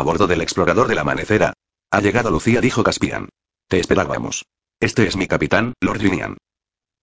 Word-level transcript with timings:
A 0.00 0.02
bordo 0.02 0.26
del 0.26 0.40
explorador 0.40 0.88
del 0.88 0.98
amanecer. 0.98 1.52
Ha 1.90 2.00
llegado 2.00 2.30
Lucía, 2.30 2.62
dijo 2.62 2.82
Caspian. 2.82 3.28
Te 3.68 3.78
esperábamos. 3.78 4.46
Este 4.80 5.06
es 5.06 5.14
mi 5.14 5.26
capitán, 5.26 5.74
Lord 5.78 5.98
Vinian. 5.98 6.38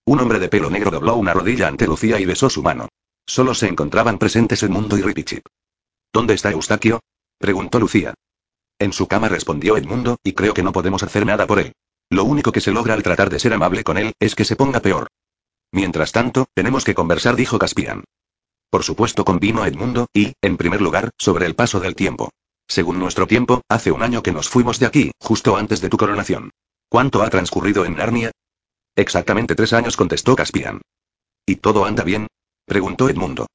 Un 0.07 0.19
hombre 0.19 0.39
de 0.39 0.49
pelo 0.49 0.71
negro 0.71 0.89
dobló 0.89 1.15
una 1.15 1.31
rodilla 1.31 1.67
ante 1.67 1.85
Lucía 1.85 2.19
y 2.19 2.25
besó 2.25 2.49
su 2.49 2.63
mano. 2.63 2.87
Solo 3.27 3.53
se 3.53 3.67
encontraban 3.67 4.17
presentes 4.17 4.63
Edmundo 4.63 4.97
y 4.97 5.03
Ripichip. 5.03 5.45
¿Dónde 6.11 6.33
está 6.33 6.49
Eustaquio? 6.49 7.01
preguntó 7.37 7.79
Lucía. 7.79 8.15
En 8.79 8.91
su 8.93 9.07
cama 9.07 9.29
respondió 9.29 9.77
Edmundo, 9.77 10.17
y 10.23 10.33
creo 10.33 10.55
que 10.55 10.63
no 10.63 10.71
podemos 10.71 11.03
hacer 11.03 11.23
nada 11.23 11.45
por 11.45 11.59
él. 11.59 11.73
Lo 12.09 12.23
único 12.23 12.51
que 12.51 12.61
se 12.61 12.71
logra 12.71 12.95
al 12.95 13.03
tratar 13.03 13.29
de 13.29 13.37
ser 13.37 13.53
amable 13.53 13.83
con 13.83 13.99
él 13.99 14.13
es 14.19 14.33
que 14.33 14.43
se 14.43 14.55
ponga 14.55 14.79
peor. 14.79 15.05
Mientras 15.71 16.11
tanto, 16.11 16.47
tenemos 16.55 16.83
que 16.83 16.95
conversar, 16.95 17.35
dijo 17.35 17.59
Caspian. 17.59 18.05
Por 18.71 18.83
supuesto, 18.83 19.23
convino 19.23 19.67
Edmundo, 19.67 20.07
y, 20.15 20.33
en 20.41 20.57
primer 20.57 20.81
lugar, 20.81 21.11
sobre 21.19 21.45
el 21.45 21.53
paso 21.53 21.79
del 21.79 21.93
tiempo. 21.93 22.31
Según 22.67 22.99
nuestro 22.99 23.27
tiempo, 23.27 23.61
hace 23.69 23.91
un 23.91 24.03
año 24.03 24.21
que 24.21 24.33
nos 24.33 24.49
fuimos 24.49 24.79
de 24.79 24.85
aquí, 24.85 25.11
justo 25.19 25.55
antes 25.55 25.81
de 25.81 25.89
tu 25.89 25.97
coronación. 25.97 26.51
¿Cuánto 26.89 27.21
ha 27.23 27.29
transcurrido 27.29 27.85
en 27.85 27.95
Narnia? 27.95 28.31
Exactamente 28.95 29.55
tres 29.55 29.73
años, 29.73 29.95
contestó 29.95 30.35
Caspian. 30.35 30.81
¿Y 31.45 31.57
todo 31.57 31.85
anda 31.85 32.03
bien? 32.03 32.27
preguntó 32.65 33.09
Edmundo. 33.09 33.47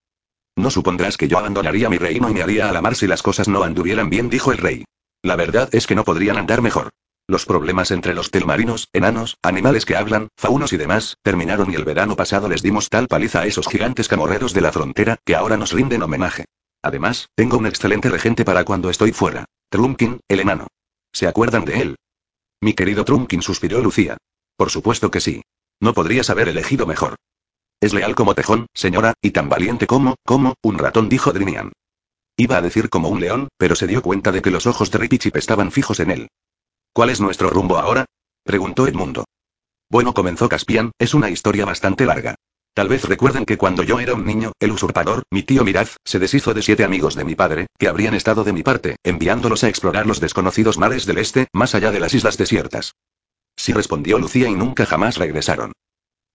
No 0.56 0.70
supondrás 0.70 1.16
que 1.16 1.28
yo 1.28 1.38
abandonaría 1.38 1.88
mi 1.88 1.98
reino 1.98 2.30
y 2.30 2.34
me 2.34 2.42
haría 2.42 2.68
a 2.68 2.72
la 2.72 2.82
mar 2.82 2.94
si 2.94 3.06
las 3.06 3.22
cosas 3.22 3.48
no 3.48 3.62
anduvieran 3.62 4.10
bien, 4.10 4.30
dijo 4.30 4.52
el 4.52 4.58
rey. 4.58 4.84
La 5.22 5.36
verdad 5.36 5.68
es 5.72 5.86
que 5.86 5.94
no 5.94 6.04
podrían 6.04 6.36
andar 6.36 6.62
mejor. 6.62 6.90
Los 7.26 7.46
problemas 7.46 7.90
entre 7.90 8.14
los 8.14 8.30
telmarinos, 8.30 8.88
enanos, 8.92 9.36
animales 9.42 9.84
que 9.84 9.96
hablan, 9.96 10.28
faunos 10.36 10.72
y 10.72 10.76
demás, 10.76 11.16
terminaron 11.22 11.70
y 11.70 11.76
el 11.76 11.84
verano 11.84 12.16
pasado 12.16 12.48
les 12.48 12.62
dimos 12.62 12.88
tal 12.88 13.08
paliza 13.08 13.40
a 13.40 13.46
esos 13.46 13.68
gigantes 13.68 14.08
camorreros 14.08 14.52
de 14.52 14.60
la 14.60 14.72
frontera, 14.72 15.18
que 15.24 15.36
ahora 15.36 15.56
nos 15.56 15.72
rinden 15.72 16.02
homenaje. 16.02 16.46
Además, 16.82 17.28
tengo 17.34 17.58
un 17.58 17.66
excelente 17.66 18.10
regente 18.10 18.44
para 18.44 18.64
cuando 18.64 18.90
estoy 18.90 19.12
fuera. 19.12 19.44
Trumpkin, 19.70 20.20
el 20.28 20.40
enano. 20.40 20.66
¿Se 21.12 21.26
acuerdan 21.26 21.64
de 21.64 21.80
él? 21.80 21.96
Mi 22.60 22.74
querido 22.74 23.04
Trumpkin 23.04 23.42
suspiró 23.42 23.80
Lucía. 23.80 24.16
Por 24.56 24.70
supuesto 24.70 25.10
que 25.10 25.20
sí. 25.20 25.42
No 25.80 25.94
podrías 25.94 26.30
haber 26.30 26.48
elegido 26.48 26.86
mejor. 26.86 27.16
Es 27.80 27.92
leal 27.92 28.14
como 28.14 28.34
tejón, 28.34 28.66
señora, 28.74 29.14
y 29.20 29.32
tan 29.32 29.48
valiente 29.48 29.86
como, 29.86 30.16
como, 30.24 30.54
un 30.62 30.78
ratón, 30.78 31.08
dijo 31.08 31.32
Drinian. 31.32 31.72
Iba 32.36 32.56
a 32.56 32.62
decir 32.62 32.88
como 32.88 33.08
un 33.08 33.20
león, 33.20 33.48
pero 33.56 33.74
se 33.74 33.86
dio 33.86 34.02
cuenta 34.02 34.32
de 34.32 34.42
que 34.42 34.50
los 34.50 34.66
ojos 34.66 34.90
de 34.90 34.98
Ripichip 34.98 35.36
estaban 35.36 35.72
fijos 35.72 36.00
en 36.00 36.10
él. 36.10 36.28
¿Cuál 36.92 37.10
es 37.10 37.20
nuestro 37.20 37.50
rumbo 37.50 37.78
ahora? 37.78 38.04
preguntó 38.44 38.86
Edmundo. 38.86 39.24
Bueno, 39.90 40.14
comenzó 40.14 40.48
Caspian, 40.48 40.92
es 40.98 41.14
una 41.14 41.30
historia 41.30 41.64
bastante 41.64 42.06
larga. 42.06 42.36
Tal 42.74 42.88
vez 42.88 43.04
recuerden 43.04 43.44
que 43.44 43.58
cuando 43.58 43.82
yo 43.82 44.00
era 44.00 44.14
un 44.14 44.24
niño, 44.24 44.52
el 44.58 44.70
usurpador, 44.70 45.24
mi 45.30 45.42
tío 45.42 45.62
Miraz, 45.62 45.96
se 46.04 46.18
deshizo 46.18 46.54
de 46.54 46.62
siete 46.62 46.84
amigos 46.84 47.14
de 47.14 47.24
mi 47.24 47.34
padre, 47.34 47.66
que 47.78 47.86
habrían 47.86 48.14
estado 48.14 48.44
de 48.44 48.54
mi 48.54 48.62
parte, 48.62 48.96
enviándolos 49.04 49.62
a 49.62 49.68
explorar 49.68 50.06
los 50.06 50.20
desconocidos 50.20 50.78
mares 50.78 51.04
del 51.04 51.18
este, 51.18 51.48
más 51.52 51.74
allá 51.74 51.90
de 51.90 52.00
las 52.00 52.14
islas 52.14 52.38
desiertas. 52.38 52.94
Sí 53.56 53.74
respondió 53.74 54.18
Lucía 54.18 54.48
y 54.48 54.54
nunca 54.54 54.86
jamás 54.86 55.18
regresaron. 55.18 55.72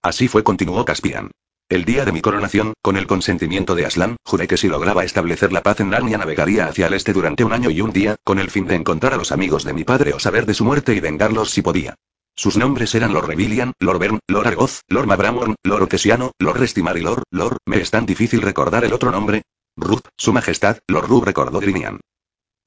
Así 0.04 0.28
fue, 0.28 0.44
continuó 0.44 0.86
Caspian. 0.86 1.32
El 1.70 1.86
día 1.86 2.06
de 2.06 2.12
mi 2.12 2.22
coronación, 2.22 2.74
con 2.84 2.98
el 2.98 3.08
consentimiento 3.08 3.74
de 3.74 3.88
Aslan, 3.88 4.16
juré 4.24 4.48
que 4.48 4.58
si 4.58 4.68
lograba 4.68 5.04
establecer 5.04 5.52
la 5.52 5.64
paz 5.64 5.80
en 5.80 5.90
Narnia 5.90 6.20
navegaría 6.20 6.68
hacia 6.68 6.86
el 6.86 6.94
este 6.94 7.14
durante 7.14 7.44
un 7.44 7.52
año 7.52 7.72
y 7.72 7.82
un 7.82 7.92
día, 7.92 8.16
con 8.24 8.38
el 8.38 8.52
fin 8.52 8.68
de 8.68 8.76
encontrar 8.76 9.16
a 9.16 9.18
los 9.18 9.32
amigos 9.32 9.64
de 9.64 9.74
mi 9.74 9.84
padre 9.84 10.14
o 10.14 10.20
saber 10.20 10.46
de 10.46 10.54
su 10.54 10.64
muerte 10.64 10.94
y 10.94 11.00
vengarlos 11.00 11.50
si 11.50 11.64
podía. 11.64 11.96
Sus 12.40 12.56
nombres 12.56 12.94
eran 12.94 13.14
Lord 13.14 13.30
Revilian, 13.30 13.74
Lord 13.80 13.98
Bern, 13.98 14.20
Lord 14.28 14.46
Argoth, 14.46 14.82
Lord 14.90 15.08
Mabramorn, 15.08 15.56
Lord 15.64 15.84
Otesiano, 15.84 16.34
Lord 16.38 16.60
Restimar 16.60 16.96
y 16.96 17.02
Lord, 17.02 17.24
Lord, 17.32 17.58
me 17.66 17.82
es 17.82 17.90
tan 17.90 18.06
difícil 18.06 18.44
recordar 18.44 18.86
el 18.86 18.94
otro 18.94 19.12
nombre. 19.12 19.42
Ruth, 19.76 20.08
su 20.16 20.34
majestad, 20.34 20.78
Lord 20.88 21.08
Rub 21.08 21.24
recordó 21.24 21.60
Grinian. 21.60 22.00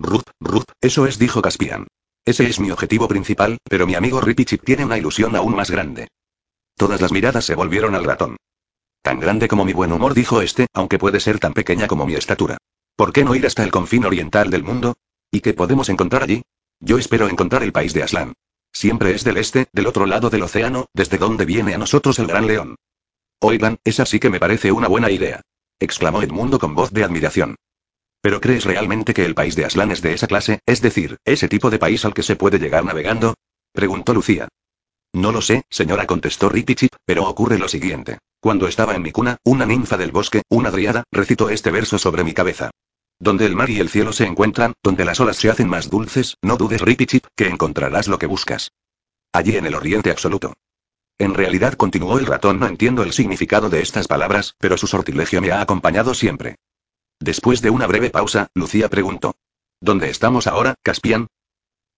Ruth, 0.00 0.28
Ruth, 0.40 0.72
eso 0.80 1.06
es, 1.06 1.20
dijo 1.20 1.40
Caspian. 1.40 1.86
Ese 2.24 2.48
es 2.48 2.58
mi 2.58 2.72
objetivo 2.72 3.06
principal, 3.06 3.58
pero 3.62 3.86
mi 3.86 3.94
amigo 3.94 4.20
Ripichip 4.20 4.64
tiene 4.64 4.84
una 4.84 4.98
ilusión 4.98 5.36
aún 5.36 5.54
más 5.54 5.70
grande. 5.70 6.08
Todas 6.76 7.00
las 7.00 7.12
miradas 7.12 7.44
se 7.44 7.54
volvieron 7.54 7.94
al 7.94 8.04
ratón. 8.04 8.36
Tan 9.02 9.20
grande 9.20 9.46
como 9.46 9.64
mi 9.64 9.72
buen 9.72 9.92
humor, 9.92 10.14
dijo 10.14 10.42
este, 10.42 10.66
aunque 10.74 10.98
puede 10.98 11.20
ser 11.20 11.38
tan 11.38 11.52
pequeña 11.52 11.86
como 11.86 12.06
mi 12.06 12.14
estatura. 12.14 12.58
¿Por 12.96 13.12
qué 13.12 13.24
no 13.24 13.36
ir 13.36 13.46
hasta 13.46 13.62
el 13.62 13.70
confín 13.70 14.04
oriental 14.04 14.50
del 14.50 14.64
mundo? 14.64 14.96
¿Y 15.30 15.40
qué 15.40 15.54
podemos 15.54 15.88
encontrar 15.88 16.24
allí? 16.24 16.42
Yo 16.80 16.98
espero 16.98 17.28
encontrar 17.28 17.62
el 17.62 17.72
país 17.72 17.94
de 17.94 18.02
Aslan. 18.02 18.34
Siempre 18.72 19.14
es 19.14 19.24
del 19.24 19.36
este, 19.36 19.66
del 19.72 19.86
otro 19.86 20.06
lado 20.06 20.30
del 20.30 20.42
océano, 20.42 20.86
desde 20.94 21.18
donde 21.18 21.44
viene 21.44 21.74
a 21.74 21.78
nosotros 21.78 22.18
el 22.18 22.26
gran 22.26 22.46
león. 22.46 22.76
Oigan, 23.40 23.78
esa 23.84 24.06
sí 24.06 24.20
que 24.20 24.30
me 24.30 24.40
parece 24.40 24.72
una 24.72 24.88
buena 24.88 25.10
idea. 25.10 25.40
exclamó 25.78 26.22
Edmundo 26.22 26.58
con 26.58 26.74
voz 26.74 26.92
de 26.92 27.04
admiración. 27.04 27.56
¿Pero 28.20 28.40
crees 28.40 28.64
realmente 28.64 29.14
que 29.14 29.24
el 29.24 29.34
país 29.34 29.56
de 29.56 29.64
Aslan 29.64 29.90
es 29.90 30.02
de 30.02 30.12
esa 30.12 30.26
clase, 30.26 30.60
es 30.66 30.82
decir, 30.82 31.16
ese 31.24 31.48
tipo 31.48 31.70
de 31.70 31.78
país 31.78 32.04
al 32.04 32.12
que 32.12 32.22
se 32.22 32.36
puede 32.36 32.58
llegar 32.58 32.84
navegando? 32.84 33.34
preguntó 33.72 34.12
Lucía. 34.12 34.48
No 35.12 35.32
lo 35.32 35.40
sé, 35.40 35.64
señora, 35.70 36.06
contestó 36.06 36.48
Ripichip, 36.48 36.94
pero 37.04 37.26
ocurre 37.26 37.58
lo 37.58 37.68
siguiente. 37.68 38.18
Cuando 38.40 38.68
estaba 38.68 38.94
en 38.94 39.02
mi 39.02 39.10
cuna, 39.10 39.38
una 39.44 39.66
ninfa 39.66 39.96
del 39.96 40.12
bosque, 40.12 40.42
una 40.48 40.70
driada, 40.70 41.04
recitó 41.10 41.48
este 41.50 41.70
verso 41.70 41.98
sobre 41.98 42.24
mi 42.24 42.34
cabeza. 42.34 42.70
Donde 43.20 43.44
el 43.44 43.54
mar 43.54 43.68
y 43.68 43.78
el 43.78 43.90
cielo 43.90 44.14
se 44.14 44.24
encuentran, 44.24 44.72
donde 44.82 45.04
las 45.04 45.20
olas 45.20 45.36
se 45.36 45.50
hacen 45.50 45.68
más 45.68 45.90
dulces, 45.90 46.36
no 46.40 46.56
dudes, 46.56 46.80
Ripichip, 46.80 47.26
que 47.36 47.48
encontrarás 47.48 48.08
lo 48.08 48.18
que 48.18 48.26
buscas. 48.26 48.72
Allí 49.32 49.56
en 49.56 49.66
el 49.66 49.74
oriente 49.74 50.10
absoluto. 50.10 50.54
En 51.18 51.34
realidad, 51.34 51.74
continuó 51.74 52.18
el 52.18 52.24
ratón, 52.24 52.58
no 52.58 52.66
entiendo 52.66 53.02
el 53.02 53.12
significado 53.12 53.68
de 53.68 53.82
estas 53.82 54.08
palabras, 54.08 54.54
pero 54.58 54.78
su 54.78 54.86
sortilegio 54.86 55.42
me 55.42 55.52
ha 55.52 55.60
acompañado 55.60 56.14
siempre. 56.14 56.56
Después 57.20 57.60
de 57.60 57.68
una 57.68 57.86
breve 57.86 58.08
pausa, 58.08 58.48
Lucía 58.54 58.88
preguntó. 58.88 59.36
¿Dónde 59.82 60.08
estamos 60.08 60.46
ahora, 60.46 60.76
Caspian? 60.82 61.26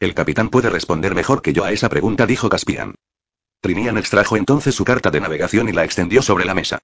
El 0.00 0.14
capitán 0.14 0.48
puede 0.48 0.70
responder 0.70 1.14
mejor 1.14 1.40
que 1.40 1.52
yo 1.52 1.64
a 1.64 1.70
esa 1.70 1.88
pregunta, 1.88 2.26
dijo 2.26 2.48
Caspian. 2.48 2.96
Trinian 3.60 3.96
extrajo 3.96 4.36
entonces 4.36 4.74
su 4.74 4.84
carta 4.84 5.12
de 5.12 5.20
navegación 5.20 5.68
y 5.68 5.72
la 5.72 5.84
extendió 5.84 6.20
sobre 6.20 6.44
la 6.44 6.54
mesa. 6.54 6.80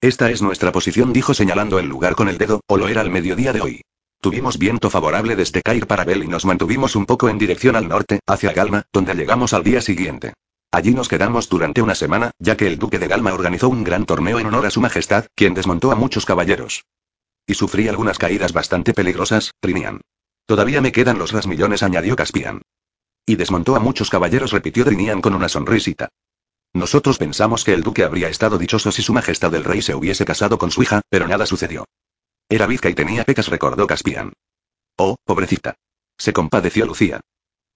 Esta 0.00 0.30
es 0.30 0.40
nuestra 0.40 0.72
posición, 0.72 1.12
dijo 1.12 1.34
señalando 1.34 1.78
el 1.78 1.86
lugar 1.86 2.14
con 2.14 2.30
el 2.30 2.38
dedo, 2.38 2.62
o 2.66 2.78
lo 2.78 2.88
era 2.88 3.02
al 3.02 3.10
mediodía 3.10 3.52
de 3.52 3.60
hoy. 3.60 3.82
Tuvimos 4.22 4.56
viento 4.56 4.88
favorable 4.88 5.36
desde 5.36 5.60
Cair 5.60 5.86
para 5.86 6.04
Bell 6.04 6.24
y 6.24 6.26
nos 6.26 6.46
mantuvimos 6.46 6.96
un 6.96 7.04
poco 7.04 7.28
en 7.28 7.36
dirección 7.36 7.76
al 7.76 7.86
norte, 7.86 8.20
hacia 8.26 8.52
Galma, 8.52 8.84
donde 8.94 9.14
llegamos 9.14 9.52
al 9.52 9.62
día 9.62 9.82
siguiente. 9.82 10.32
Allí 10.72 10.94
nos 10.94 11.08
quedamos 11.08 11.50
durante 11.50 11.82
una 11.82 11.94
semana, 11.94 12.30
ya 12.38 12.56
que 12.56 12.66
el 12.66 12.78
duque 12.78 12.98
de 12.98 13.08
Galma 13.08 13.34
organizó 13.34 13.68
un 13.68 13.84
gran 13.84 14.06
torneo 14.06 14.38
en 14.38 14.46
honor 14.46 14.64
a 14.64 14.70
su 14.70 14.80
majestad, 14.80 15.26
quien 15.34 15.52
desmontó 15.52 15.92
a 15.92 15.96
muchos 15.96 16.24
caballeros. 16.24 16.84
Y 17.46 17.52
sufrí 17.52 17.88
algunas 17.88 18.18
caídas 18.18 18.54
bastante 18.54 18.94
peligrosas, 18.94 19.50
Trinian. 19.60 20.00
Todavía 20.46 20.80
me 20.80 20.92
quedan 20.92 21.18
los 21.18 21.32
rasmillones, 21.32 21.82
añadió 21.82 22.16
Caspian. 22.16 22.62
Y 23.26 23.36
desmontó 23.36 23.76
a 23.76 23.80
muchos 23.80 24.08
caballeros, 24.08 24.52
repitió 24.52 24.84
Drinian 24.84 25.20
con 25.20 25.34
una 25.34 25.48
sonrisita. 25.50 26.08
Nosotros 26.72 27.18
pensamos 27.18 27.64
que 27.64 27.74
el 27.74 27.82
duque 27.82 28.04
habría 28.04 28.28
estado 28.28 28.56
dichoso 28.56 28.92
si 28.92 29.02
su 29.02 29.12
majestad 29.12 29.54
el 29.54 29.64
rey 29.64 29.82
se 29.82 29.94
hubiese 29.94 30.24
casado 30.24 30.58
con 30.58 30.70
su 30.70 30.82
hija, 30.82 31.02
pero 31.08 31.26
nada 31.26 31.46
sucedió. 31.46 31.84
Era 32.48 32.66
bizca 32.66 32.88
y 32.88 32.94
tenía 32.94 33.24
pecas, 33.24 33.48
recordó 33.48 33.86
Caspian. 33.86 34.32
Oh, 34.96 35.16
pobrecita. 35.24 35.74
Se 36.16 36.32
compadeció 36.32 36.86
Lucía. 36.86 37.20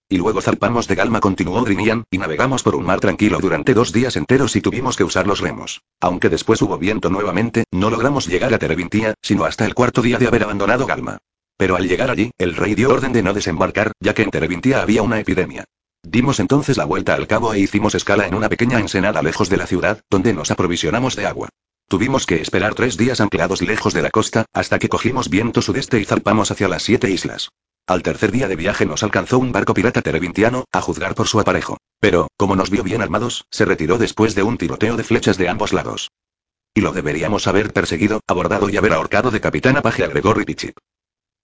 Y 0.09 0.19
luego 0.19 0.43
zarpamos 0.43 0.87
de 0.87 0.95
Galma, 0.95 1.21
continuó 1.21 1.63
Drinian, 1.63 2.05
y 2.11 2.19
navegamos 2.19 2.63
por 2.63 2.77
un 2.77 2.85
mar 2.85 3.01
tranquilo 3.01 3.39
durante 3.41 3.73
dos 3.73 3.93
días 3.93 4.17
enteros 4.17 4.55
y 4.55 4.61
tuvimos 4.61 4.97
que 4.97 5.05
usar 5.05 5.27
los 5.27 5.41
remos. 5.41 5.81
Aunque 6.01 6.29
después 6.29 6.61
hubo 6.63 6.77
viento 6.77 7.09
nuevamente, 7.09 7.65
no 7.73 7.91
logramos 7.91 8.27
llegar 8.27 8.53
a 8.53 8.59
Terevintia, 8.59 9.15
sino 9.23 9.45
hasta 9.45 9.65
el 9.65 9.75
cuarto 9.75 10.03
día 10.03 10.19
de 10.19 10.29
haber 10.29 10.45
abandonado 10.45 10.87
Galma. 10.87 11.19
Pero 11.57 11.77
al 11.77 11.89
llegar 11.89 12.11
allí, 12.11 12.31
el 12.37 12.55
rey 12.55 12.75
dio 12.75 12.91
orden 12.91 13.13
de 13.13 13.23
no 13.23 13.33
desembarcar, 13.33 13.93
ya 13.99 14.13
que 14.13 14.23
en 14.23 14.31
Terevintia 14.31 14.83
había 14.83 15.03
una 15.03 15.19
epidemia. 15.21 15.65
Dimos 16.05 16.39
entonces 16.39 16.77
la 16.77 16.85
vuelta 16.85 17.15
al 17.15 17.27
cabo 17.27 17.55
e 17.55 17.61
hicimos 17.61 17.95
escala 17.95 18.27
en 18.27 18.35
una 18.35 18.51
pequeña 18.51 18.79
ensenada 18.79 19.23
lejos 19.23 19.49
de 19.49 19.57
la 19.57 19.67
ciudad, 19.67 20.03
donde 20.11 20.35
nos 20.35 20.51
aprovisionamos 20.51 21.17
de 21.17 21.27
agua. 21.27 21.49
Tuvimos 21.89 22.27
que 22.27 22.43
esperar 22.43 22.75
tres 22.75 22.99
días 22.99 23.21
anclados 23.21 23.63
lejos 23.63 23.95
de 23.95 24.03
la 24.03 24.11
costa, 24.11 24.45
hasta 24.53 24.79
que 24.79 24.91
cogimos 24.91 25.31
viento 25.31 25.63
sudeste 25.63 26.01
y 26.01 26.05
zarpamos 26.05 26.51
hacia 26.51 26.69
las 26.69 26.83
siete 26.83 27.11
islas. 27.11 27.49
Al 27.87 28.03
tercer 28.03 28.33
día 28.33 28.49
de 28.49 28.57
viaje 28.57 28.85
nos 28.85 29.03
alcanzó 29.03 29.39
un 29.39 29.53
barco 29.53 29.73
pirata 29.73 30.03
terevintiano, 30.03 30.65
a 30.73 30.81
juzgar 30.83 31.15
por 31.15 31.27
su 31.27 31.41
aparejo. 31.41 31.79
Pero, 32.01 32.29
como 32.37 32.55
nos 32.55 32.71
vio 32.71 32.83
bien 32.83 33.01
armados, 33.01 33.47
se 33.51 33.65
retiró 33.65 33.97
después 33.97 34.35
de 34.35 34.43
un 34.43 34.59
tiroteo 34.59 34.97
de 34.97 35.05
flechas 35.05 35.39
de 35.39 35.49
ambos 35.49 35.73
lados. 35.73 36.11
Y 36.75 36.83
lo 36.83 36.93
deberíamos 36.93 37.47
haber 37.47 37.73
perseguido, 37.73 38.21
abordado 38.27 38.69
y 38.69 38.77
haber 38.77 38.93
ahorcado 38.93 39.31
de 39.31 39.41
capitán 39.41 39.77
a 39.77 39.83
paje, 39.83 40.05
agregó 40.05 40.35
Ripichip. 40.35 40.77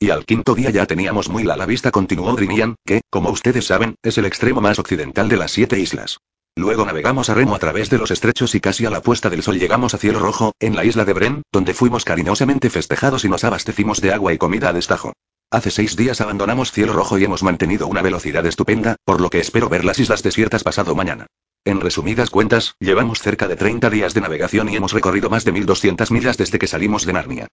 Y 0.02 0.08
al 0.08 0.25
quinto 0.25 0.55
día 0.55 0.70
ya 0.70 0.87
teníamos 0.87 1.29
muy 1.29 1.44
la, 1.44 1.67
vista, 1.67 1.91
continuó 1.91 2.32
Drinian, 2.32 2.76
que, 2.87 3.02
como 3.11 3.29
ustedes 3.29 3.67
saben, 3.67 3.97
es 4.02 4.17
el 4.17 4.25
extremo 4.25 4.62
más 4.62 4.79
occidental 4.79 5.29
de 5.29 5.37
las 5.37 5.50
siete 5.50 5.79
islas. 5.79 6.17
Luego 6.56 6.87
navegamos 6.87 7.29
a 7.29 7.35
remo 7.35 7.55
a 7.55 7.58
través 7.58 7.91
de 7.91 7.99
los 7.99 8.11
estrechos 8.11 8.55
y 8.55 8.61
casi 8.61 8.87
a 8.87 8.91
la 8.91 9.02
puesta 9.02 9.29
del 9.29 9.43
sol 9.43 9.58
llegamos 9.58 9.93
a 9.93 9.99
Cielo 9.99 10.19
Rojo, 10.19 10.52
en 10.58 10.75
la 10.75 10.87
isla 10.87 11.05
de 11.05 11.12
Bren, 11.12 11.43
donde 11.52 11.75
fuimos 11.75 12.06
cariñosamente 12.06 12.70
festejados 12.70 13.26
y 13.26 13.29
nos 13.29 13.44
abastecimos 13.44 14.00
de 14.00 14.14
agua 14.14 14.32
y 14.32 14.38
comida 14.38 14.70
a 14.70 14.73
destajo. 14.73 15.12
Hace 15.50 15.70
seis 15.70 15.97
días 15.97 16.23
abandonamos 16.23 16.73
Cielo 16.73 16.94
Rojo 16.94 17.19
y 17.19 17.25
hemos 17.25 17.43
mantenido 17.43 17.87
una 17.87 18.00
velocidad 18.00 18.46
estupenda, 18.46 18.96
por 19.05 19.20
lo 19.20 19.29
que 19.29 19.41
espero 19.41 19.69
ver 19.69 19.85
las 19.85 19.99
islas 19.99 20.23
desiertas 20.23 20.64
pasado 20.64 20.94
mañana. 20.94 21.26
En 21.67 21.79
resumidas 21.79 22.31
cuentas, 22.31 22.75
llevamos 22.81 23.20
cerca 23.20 23.49
de 23.49 23.56
30 23.56 23.91
días 23.91 24.14
de 24.14 24.23
navegación 24.23 24.70
y 24.70 24.76
hemos 24.76 24.94
recorrido 24.94 25.29
más 25.29 25.44
de 25.44 25.53
1200 25.53 26.11
millas 26.11 26.38
desde 26.38 26.58
que 26.58 26.69
salimos 26.69 27.05
de 27.05 27.12
Narnia. 27.12 27.49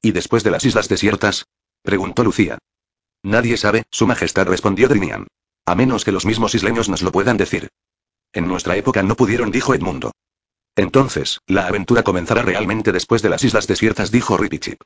¿Y 0.00 0.12
después 0.12 0.44
de 0.44 0.52
las 0.52 0.64
islas 0.64 0.88
desiertas? 0.88 1.46
Preguntó 1.82 2.24
Lucía. 2.24 2.58
Nadie 3.22 3.56
sabe, 3.56 3.84
Su 3.90 4.06
Majestad 4.06 4.46
respondió 4.46 4.88
Drinian. 4.88 5.26
A 5.66 5.74
menos 5.74 6.04
que 6.04 6.12
los 6.12 6.26
mismos 6.26 6.54
isleños 6.54 6.88
nos 6.88 7.02
lo 7.02 7.12
puedan 7.12 7.36
decir. 7.36 7.68
En 8.32 8.48
nuestra 8.48 8.76
época 8.76 9.02
no 9.02 9.16
pudieron, 9.16 9.50
dijo 9.50 9.74
Edmundo. 9.74 10.12
Entonces, 10.76 11.40
la 11.46 11.66
aventura 11.66 12.02
comenzará 12.02 12.42
realmente 12.42 12.92
después 12.92 13.22
de 13.22 13.28
las 13.28 13.44
islas 13.44 13.66
desiertas, 13.66 14.10
dijo 14.10 14.36
Ripichip. 14.36 14.80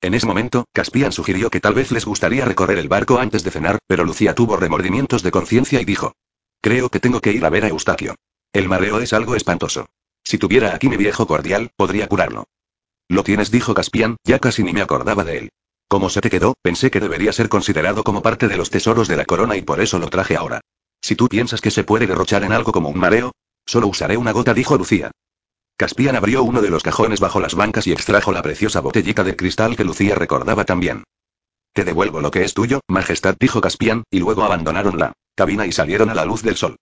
En 0.00 0.14
ese 0.14 0.26
momento, 0.26 0.66
Caspian 0.72 1.12
sugirió 1.12 1.50
que 1.50 1.60
tal 1.60 1.74
vez 1.74 1.90
les 1.90 2.04
gustaría 2.04 2.44
recorrer 2.44 2.78
el 2.78 2.88
barco 2.88 3.18
antes 3.18 3.42
de 3.42 3.50
cenar, 3.50 3.78
pero 3.86 4.04
Lucía 4.04 4.34
tuvo 4.34 4.56
remordimientos 4.56 5.22
de 5.22 5.30
conciencia 5.30 5.80
y 5.80 5.84
dijo: 5.84 6.12
Creo 6.60 6.90
que 6.90 7.00
tengo 7.00 7.20
que 7.20 7.32
ir 7.32 7.44
a 7.44 7.50
ver 7.50 7.64
a 7.64 7.68
Eustaquio. 7.68 8.14
El 8.52 8.68
mareo 8.68 9.00
es 9.00 9.12
algo 9.12 9.34
espantoso. 9.34 9.86
Si 10.22 10.38
tuviera 10.38 10.74
aquí 10.74 10.88
mi 10.88 10.96
viejo 10.96 11.26
cordial, 11.26 11.70
podría 11.76 12.06
curarlo. 12.06 12.44
Lo 13.08 13.24
tienes, 13.24 13.50
dijo 13.50 13.74
Caspian, 13.74 14.16
ya 14.24 14.38
casi 14.38 14.62
ni 14.62 14.72
me 14.72 14.82
acordaba 14.82 15.24
de 15.24 15.38
él. 15.38 15.50
Como 15.88 16.10
se 16.10 16.20
te 16.20 16.30
quedó, 16.30 16.54
pensé 16.62 16.90
que 16.90 17.00
debería 17.00 17.32
ser 17.32 17.48
considerado 17.48 18.04
como 18.04 18.22
parte 18.22 18.48
de 18.48 18.56
los 18.56 18.70
tesoros 18.70 19.08
de 19.08 19.16
la 19.16 19.24
corona 19.24 19.56
y 19.56 19.62
por 19.62 19.80
eso 19.80 19.98
lo 19.98 20.08
traje 20.08 20.36
ahora. 20.36 20.60
Si 21.00 21.16
tú 21.16 21.28
piensas 21.28 21.60
que 21.60 21.70
se 21.70 21.84
puede 21.84 22.06
derrochar 22.06 22.44
en 22.44 22.52
algo 22.52 22.72
como 22.72 22.88
un 22.88 22.98
mareo, 22.98 23.32
solo 23.66 23.88
usaré 23.88 24.16
una 24.16 24.32
gota, 24.32 24.54
dijo 24.54 24.76
Lucía. 24.76 25.10
Caspian 25.76 26.16
abrió 26.16 26.42
uno 26.42 26.62
de 26.62 26.70
los 26.70 26.82
cajones 26.82 27.20
bajo 27.20 27.40
las 27.40 27.54
bancas 27.54 27.86
y 27.86 27.92
extrajo 27.92 28.32
la 28.32 28.42
preciosa 28.42 28.80
botellita 28.80 29.24
de 29.24 29.36
cristal 29.36 29.76
que 29.76 29.84
Lucía 29.84 30.14
recordaba 30.14 30.64
también. 30.64 31.04
Te 31.72 31.84
devuelvo 31.84 32.20
lo 32.20 32.30
que 32.30 32.44
es 32.44 32.54
tuyo, 32.54 32.80
Majestad, 32.88 33.34
dijo 33.38 33.60
Caspian, 33.60 34.04
y 34.10 34.20
luego 34.20 34.44
abandonaron 34.44 34.98
la 34.98 35.12
cabina 35.34 35.66
y 35.66 35.72
salieron 35.72 36.10
a 36.10 36.14
la 36.14 36.24
luz 36.24 36.42
del 36.42 36.56
sol. 36.56 36.76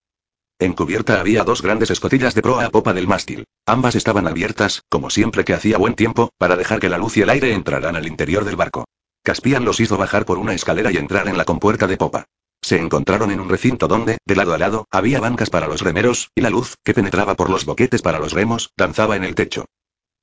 En 0.59 0.75
cubierta 0.75 1.21
había 1.21 1.45
dos 1.45 1.61
grandes 1.61 1.91
escotillas 1.91 2.35
de 2.35 2.43
proa 2.43 2.67
a 2.67 2.71
popa 2.71 2.93
del 2.93 3.09
mástil. 3.09 3.45
Ambas 3.67 3.95
estaban 3.95 4.27
abiertas, 4.27 4.83
como 4.89 5.11
siempre 5.11 5.45
que 5.45 5.55
hacía 5.55 5.79
buen 5.79 5.95
tiempo, 5.95 6.31
para 6.39 6.57
dejar 6.57 6.79
que 6.79 6.89
la 6.89 6.99
luz 6.99 7.17
y 7.17 7.23
el 7.23 7.31
aire 7.31 7.53
entraran 7.53 7.97
al 7.97 8.07
interior 8.07 8.45
del 8.45 8.57
barco. 8.57 8.85
Caspian 9.25 9.65
los 9.65 9.81
hizo 9.81 9.97
bajar 9.97 10.25
por 10.25 10.39
una 10.39 10.55
escalera 10.55 10.91
y 10.93 10.97
entrar 10.97 11.29
en 11.29 11.37
la 11.37 11.45
compuerta 11.45 11.87
de 11.87 11.97
popa. 11.97 12.27
Se 12.61 12.79
encontraron 12.79 13.31
en 13.33 13.41
un 13.41 13.49
recinto 13.49 13.89
donde, 13.89 14.19
de 14.25 14.37
lado 14.37 14.55
a 14.55 14.59
lado, 14.59 14.87
había 14.91 15.21
bancas 15.21 15.51
para 15.51 15.67
los 15.67 15.81
remeros, 15.81 16.31
y 16.35 16.43
la 16.43 16.51
luz, 16.51 16.77
que 16.85 16.95
penetraba 16.95 17.35
por 17.35 17.51
los 17.51 17.65
boquetes 17.65 18.03
para 18.03 18.21
los 18.21 18.33
remos, 18.33 18.71
danzaba 18.77 19.17
en 19.17 19.25
el 19.25 19.35
techo. 19.35 19.65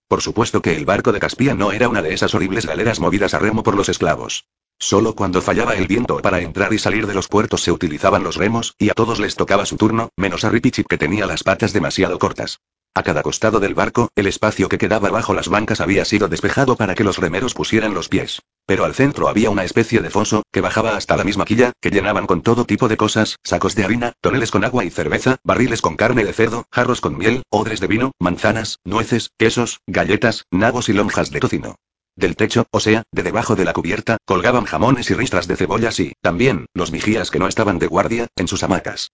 Por 0.09 0.23
supuesto 0.23 0.63
que 0.63 0.75
el 0.75 0.85
barco 0.85 1.11
de 1.11 1.19
Caspian 1.19 1.59
no 1.59 1.71
era 1.71 1.87
una 1.87 2.01
de 2.01 2.15
esas 2.15 2.33
horribles 2.33 2.65
galeras 2.65 2.99
movidas 2.99 3.35
a 3.35 3.39
remo 3.39 3.61
por 3.61 3.75
los 3.75 3.89
esclavos. 3.89 4.45
Solo 4.79 5.13
cuando 5.13 5.39
fallaba 5.39 5.75
el 5.75 5.85
viento 5.85 6.17
para 6.17 6.41
entrar 6.41 6.73
y 6.73 6.79
salir 6.79 7.05
de 7.05 7.13
los 7.13 7.27
puertos 7.27 7.61
se 7.61 7.71
utilizaban 7.71 8.23
los 8.23 8.35
remos, 8.35 8.73
y 8.79 8.89
a 8.89 8.93
todos 8.93 9.19
les 9.19 9.35
tocaba 9.35 9.67
su 9.67 9.77
turno, 9.77 10.09
menos 10.17 10.45
a 10.45 10.49
Ripichip 10.49 10.87
que 10.87 10.97
tenía 10.97 11.27
las 11.27 11.43
patas 11.43 11.73
demasiado 11.73 12.17
cortas. 12.17 12.59
A 12.95 13.03
cada 13.03 13.21
costado 13.21 13.59
del 13.59 13.75
barco, 13.75 14.09
el 14.15 14.27
espacio 14.27 14.67
que 14.67 14.77
quedaba 14.77 15.09
bajo 15.09 15.33
las 15.33 15.47
bancas 15.47 15.79
había 15.79 16.05
sido 16.05 16.27
despejado 16.27 16.75
para 16.75 16.95
que 16.95 17.03
los 17.03 17.17
remeros 17.17 17.53
pusieran 17.53 17.93
los 17.93 18.09
pies. 18.09 18.41
Pero 18.65 18.83
al 18.83 18.95
centro 18.95 19.29
había 19.29 19.49
una 19.49 19.63
especie 19.63 20.01
de 20.01 20.09
foso, 20.09 20.43
que 20.51 20.61
bajaba 20.61 20.95
hasta 20.97 21.15
la 21.15 21.23
misma 21.23 21.45
quilla, 21.45 21.71
que 21.81 21.91
llenaban 21.91 22.27
con 22.27 22.41
todo 22.41 22.65
tipo 22.65 22.87
de 22.87 22.97
cosas, 22.97 23.37
sacos 23.43 23.75
de 23.75 23.83
harina, 23.83 24.13
toneles 24.21 24.51
con 24.51 24.65
agua 24.65 24.85
y 24.85 24.89
cerveza, 24.89 25.37
barriles 25.43 25.81
con 25.81 25.95
carne 25.95 26.25
de 26.25 26.33
cerdo, 26.33 26.65
jarros 26.71 26.99
con 26.99 27.17
miel, 27.17 27.43
odres 27.49 27.79
de 27.79 27.87
vino, 27.87 28.11
manzanas, 28.19 28.79
nueces, 28.83 29.31
quesos, 29.37 29.79
galletas, 29.87 30.45
nabos 30.51 30.89
y 30.89 30.93
lonjas 30.93 31.31
de 31.31 31.39
tocino. 31.39 31.75
Del 32.15 32.35
techo, 32.35 32.65
o 32.71 32.79
sea, 32.79 33.03
de 33.11 33.23
debajo 33.23 33.55
de 33.55 33.65
la 33.65 33.73
cubierta, 33.73 34.17
colgaban 34.25 34.65
jamones 34.65 35.09
y 35.09 35.13
ristras 35.13 35.47
de 35.47 35.55
cebollas 35.55 35.99
y, 35.99 36.13
también, 36.21 36.65
los 36.73 36.91
vigías 36.91 37.31
que 37.31 37.39
no 37.39 37.47
estaban 37.47 37.79
de 37.79 37.87
guardia, 37.87 38.27
en 38.35 38.47
sus 38.47 38.63
hamacas. 38.63 39.11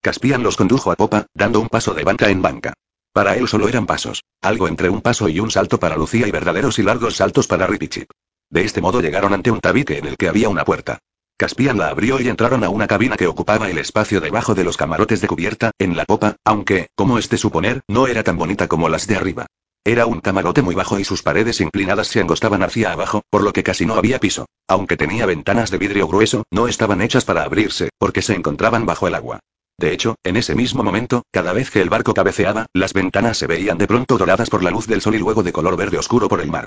Caspian 0.00 0.42
los 0.42 0.56
condujo 0.56 0.90
a 0.90 0.96
popa, 0.96 1.26
dando 1.34 1.60
un 1.60 1.68
paso 1.68 1.92
de 1.92 2.04
banca 2.04 2.30
en 2.30 2.40
banca. 2.40 2.74
Para 3.12 3.36
él 3.36 3.48
solo 3.48 3.68
eran 3.68 3.86
pasos. 3.86 4.24
Algo 4.40 4.68
entre 4.68 4.90
un 4.90 5.00
paso 5.00 5.28
y 5.28 5.40
un 5.40 5.50
salto 5.50 5.78
para 5.80 5.96
Lucía 5.96 6.26
y 6.26 6.30
verdaderos 6.30 6.78
y 6.78 6.82
largos 6.82 7.16
saltos 7.16 7.46
para 7.46 7.66
Ripichip. 7.66 8.10
De 8.50 8.64
este 8.64 8.80
modo 8.80 9.00
llegaron 9.00 9.34
ante 9.34 9.50
un 9.50 9.60
tabique 9.60 9.98
en 9.98 10.06
el 10.06 10.16
que 10.16 10.28
había 10.28 10.48
una 10.48 10.64
puerta. 10.64 10.98
Caspian 11.36 11.78
la 11.78 11.88
abrió 11.88 12.20
y 12.20 12.28
entraron 12.28 12.64
a 12.64 12.68
una 12.68 12.88
cabina 12.88 13.16
que 13.16 13.28
ocupaba 13.28 13.70
el 13.70 13.78
espacio 13.78 14.20
debajo 14.20 14.54
de 14.54 14.64
los 14.64 14.76
camarotes 14.76 15.20
de 15.20 15.28
cubierta, 15.28 15.70
en 15.78 15.96
la 15.96 16.04
popa, 16.04 16.36
aunque, 16.44 16.88
como 16.96 17.18
es 17.18 17.28
de 17.28 17.38
suponer, 17.38 17.82
no 17.86 18.08
era 18.08 18.24
tan 18.24 18.36
bonita 18.36 18.66
como 18.66 18.88
las 18.88 19.06
de 19.06 19.16
arriba. 19.16 19.46
Era 19.84 20.06
un 20.06 20.20
camarote 20.20 20.62
muy 20.62 20.74
bajo 20.74 20.98
y 20.98 21.04
sus 21.04 21.22
paredes 21.22 21.60
inclinadas 21.60 22.08
se 22.08 22.20
angostaban 22.20 22.62
hacia 22.62 22.92
abajo, 22.92 23.22
por 23.30 23.42
lo 23.42 23.52
que 23.52 23.62
casi 23.62 23.86
no 23.86 23.94
había 23.94 24.18
piso. 24.18 24.46
Aunque 24.66 24.96
tenía 24.96 25.26
ventanas 25.26 25.70
de 25.70 25.78
vidrio 25.78 26.08
grueso, 26.08 26.42
no 26.50 26.66
estaban 26.66 27.00
hechas 27.02 27.24
para 27.24 27.44
abrirse, 27.44 27.90
porque 27.98 28.20
se 28.20 28.34
encontraban 28.34 28.84
bajo 28.84 29.06
el 29.06 29.14
agua. 29.14 29.38
De 29.78 29.92
hecho, 29.92 30.16
en 30.24 30.36
ese 30.36 30.56
mismo 30.56 30.82
momento, 30.82 31.22
cada 31.30 31.52
vez 31.52 31.70
que 31.70 31.80
el 31.80 31.88
barco 31.88 32.12
cabeceaba, 32.12 32.66
las 32.72 32.92
ventanas 32.92 33.38
se 33.38 33.46
veían 33.46 33.78
de 33.78 33.86
pronto 33.86 34.18
doradas 34.18 34.50
por 34.50 34.64
la 34.64 34.70
luz 34.70 34.88
del 34.88 35.00
sol 35.00 35.14
y 35.14 35.18
luego 35.18 35.44
de 35.44 35.52
color 35.52 35.76
verde 35.76 35.98
oscuro 35.98 36.28
por 36.28 36.40
el 36.40 36.50
mar. 36.50 36.66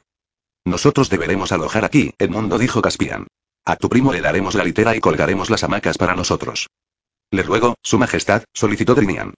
Nosotros 0.64 1.10
deberemos 1.10 1.52
alojar 1.52 1.84
aquí, 1.84 2.14
Edmundo 2.18 2.58
dijo 2.58 2.82
Caspian. 2.82 3.28
A 3.66 3.76
tu 3.76 3.90
primo 3.90 4.14
le 4.14 4.22
daremos 4.22 4.56
la 4.56 4.64
litera 4.64 4.96
y 4.96 5.02
colgaremos 5.02 5.50
las 5.50 5.64
hamacas 5.64 5.98
para 5.98 6.16
nosotros. 6.16 6.68
Le 7.32 7.44
ruego, 7.44 7.76
Su 7.84 8.00
Majestad, 8.00 8.44
solicitó 8.54 8.96
Drinian. 8.96 9.34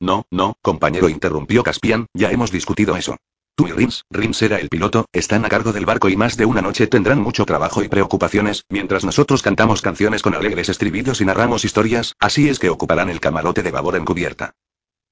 No, 0.00 0.24
no, 0.30 0.54
compañero, 0.62 1.08
interrumpió 1.08 1.62
Caspian, 1.62 2.06
ya 2.14 2.30
hemos 2.30 2.50
discutido 2.50 2.96
eso. 2.96 3.18
Tú 3.62 3.68
y 3.68 3.70
Rims, 3.70 4.04
Rims 4.10 4.42
era 4.42 4.58
el 4.58 4.68
piloto, 4.68 5.06
están 5.12 5.44
a 5.44 5.48
cargo 5.48 5.72
del 5.72 5.86
barco 5.86 6.08
y 6.08 6.16
más 6.16 6.36
de 6.36 6.46
una 6.46 6.60
noche 6.60 6.88
tendrán 6.88 7.20
mucho 7.20 7.46
trabajo 7.46 7.84
y 7.84 7.88
preocupaciones, 7.88 8.64
mientras 8.68 9.04
nosotros 9.04 9.40
cantamos 9.40 9.82
canciones 9.82 10.20
con 10.20 10.34
alegres 10.34 10.68
estribillos 10.68 11.20
y 11.20 11.24
narramos 11.24 11.64
historias, 11.64 12.16
así 12.18 12.48
es 12.48 12.58
que 12.58 12.70
ocuparán 12.70 13.08
el 13.08 13.20
camarote 13.20 13.62
de 13.62 13.70
babor 13.70 13.94
en 13.94 14.04
cubierta. 14.04 14.50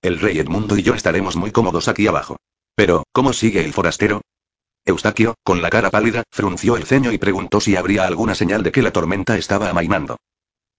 El 0.02 0.19
rey 0.19 0.41
Edmundo 0.41 0.76
y 0.76 0.82
yo 0.82 0.94
estaremos 0.94 1.37
muy 1.37 1.52
cómodos 1.52 1.87
aquí 1.87 2.08
abajo. 2.08 2.38
Pero, 2.75 3.05
¿cómo 3.12 3.32
sigue 3.32 3.64
el 3.64 3.73
forastero? 3.73 4.20
Eustaquio, 4.85 5.37
con 5.44 5.62
la 5.62 5.70
cara 5.70 5.93
pálida, 5.93 6.25
frunció 6.32 6.76
el 6.76 6.87
ceño 6.87 7.12
y 7.12 7.19
preguntó 7.19 7.61
si 7.61 7.76
habría 7.76 8.05
alguna 8.05 8.35
señal 8.35 8.64
de 8.64 8.73
que 8.73 8.82
la 8.82 8.91
tormenta 8.91 9.38
estaba 9.38 9.70
amainando. 9.70 10.17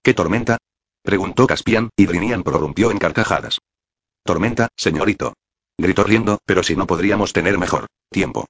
¿Qué 0.04 0.14
tormenta? 0.14 0.58
preguntó 1.04 1.48
Caspian, 1.48 1.88
y 1.96 2.06
Drinian 2.06 2.44
prorrumpió 2.44 2.92
en 2.92 2.98
carcajadas. 2.98 3.60
Tormenta, 4.26 4.68
señorito. 4.76 5.36
Gritó 5.78 6.04
riendo, 6.04 6.40
pero 6.46 6.64
si 6.64 6.76
no 6.76 6.88
podríamos 6.88 7.34
tener 7.34 7.58
mejor 7.58 7.88
tiempo. 8.10 8.46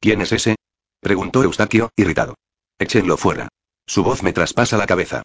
¿Quién 0.00 0.20
es 0.22 0.32
ese? 0.32 0.56
preguntó 1.00 1.42
Eustaquio, 1.42 1.90
irritado. 1.96 2.34
Échenlo 2.78 3.16
fuera. 3.16 3.48
Su 3.86 4.02
voz 4.02 4.22
me 4.22 4.32
traspasa 4.32 4.76
la 4.76 4.86
cabeza. 4.86 5.22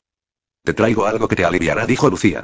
Te 0.63 0.73
traigo 0.73 1.05
algo 1.05 1.27
que 1.27 1.35
te 1.35 1.45
aliviará, 1.45 1.85
dijo 1.85 2.09
Lucía. 2.09 2.43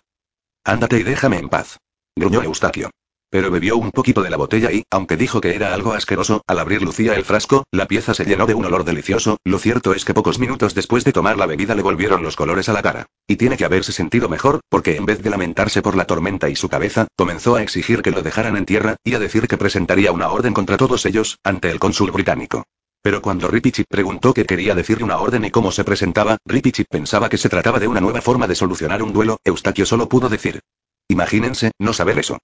Ándate 0.63 0.99
y 0.99 1.03
déjame 1.03 1.37
en 1.37 1.49
paz. 1.49 1.77
Gruñó 2.15 2.41
Eustaquio. 2.41 2.89
Pero 3.29 3.51
bebió 3.51 3.77
un 3.77 3.91
poquito 3.91 4.21
de 4.21 4.29
la 4.29 4.37
botella 4.37 4.71
y, 4.71 4.83
aunque 4.91 5.17
dijo 5.17 5.41
que 5.41 5.55
era 5.55 5.73
algo 5.73 5.93
asqueroso, 5.93 6.41
al 6.47 6.59
abrir 6.59 6.81
Lucía 6.81 7.15
el 7.15 7.25
frasco, 7.25 7.63
la 7.71 7.87
pieza 7.87 8.13
se 8.13 8.25
llenó 8.25 8.45
de 8.45 8.53
un 8.53 8.65
olor 8.65 8.85
delicioso, 8.85 9.37
lo 9.43 9.59
cierto 9.59 9.93
es 9.93 10.05
que 10.05 10.13
pocos 10.13 10.39
minutos 10.39 10.75
después 10.75 11.03
de 11.03 11.11
tomar 11.11 11.37
la 11.37 11.45
bebida 11.45 11.75
le 11.75 11.81
volvieron 11.81 12.23
los 12.23 12.35
colores 12.35 12.69
a 12.69 12.73
la 12.73 12.81
cara. 12.81 13.07
Y 13.27 13.35
tiene 13.35 13.57
que 13.57 13.65
haberse 13.65 13.91
sentido 13.91 14.29
mejor, 14.29 14.61
porque 14.69 14.95
en 14.95 15.05
vez 15.05 15.21
de 15.21 15.29
lamentarse 15.29 15.81
por 15.81 15.95
la 15.95 16.05
tormenta 16.05 16.49
y 16.49 16.55
su 16.55 16.69
cabeza, 16.69 17.07
comenzó 17.15 17.55
a 17.55 17.63
exigir 17.63 18.01
que 18.01 18.11
lo 18.11 18.21
dejaran 18.21 18.57
en 18.57 18.65
tierra, 18.65 18.95
y 19.03 19.15
a 19.15 19.19
decir 19.19 19.47
que 19.47 19.57
presentaría 19.57 20.11
una 20.11 20.29
orden 20.29 20.53
contra 20.53 20.77
todos 20.77 21.05
ellos, 21.05 21.39
ante 21.43 21.71
el 21.71 21.79
cónsul 21.79 22.11
británico. 22.11 22.63
Pero 23.01 23.21
cuando 23.21 23.47
Ripichip 23.47 23.85
preguntó 23.87 24.33
qué 24.33 24.45
quería 24.45 24.73
decir 24.73 25.03
una 25.03 25.19
orden 25.19 25.45
y 25.45 25.51
cómo 25.51 25.71
se 25.71 25.83
presentaba, 25.83 26.37
Ripichip 26.43 26.87
pensaba 26.89 27.29
que 27.29 27.37
se 27.37 27.49
trataba 27.49 27.79
de 27.79 27.87
una 27.87 28.01
nueva 28.01 28.21
forma 28.21 28.47
de 28.47 28.55
solucionar 28.55 29.03
un 29.03 29.13
duelo, 29.13 29.37
Eustaquio 29.43 29.85
solo 29.85 30.09
pudo 30.09 30.27
decir. 30.27 30.61
Imagínense, 31.07 31.69
no 31.77 31.93
saber 31.93 32.17
eso. 32.17 32.39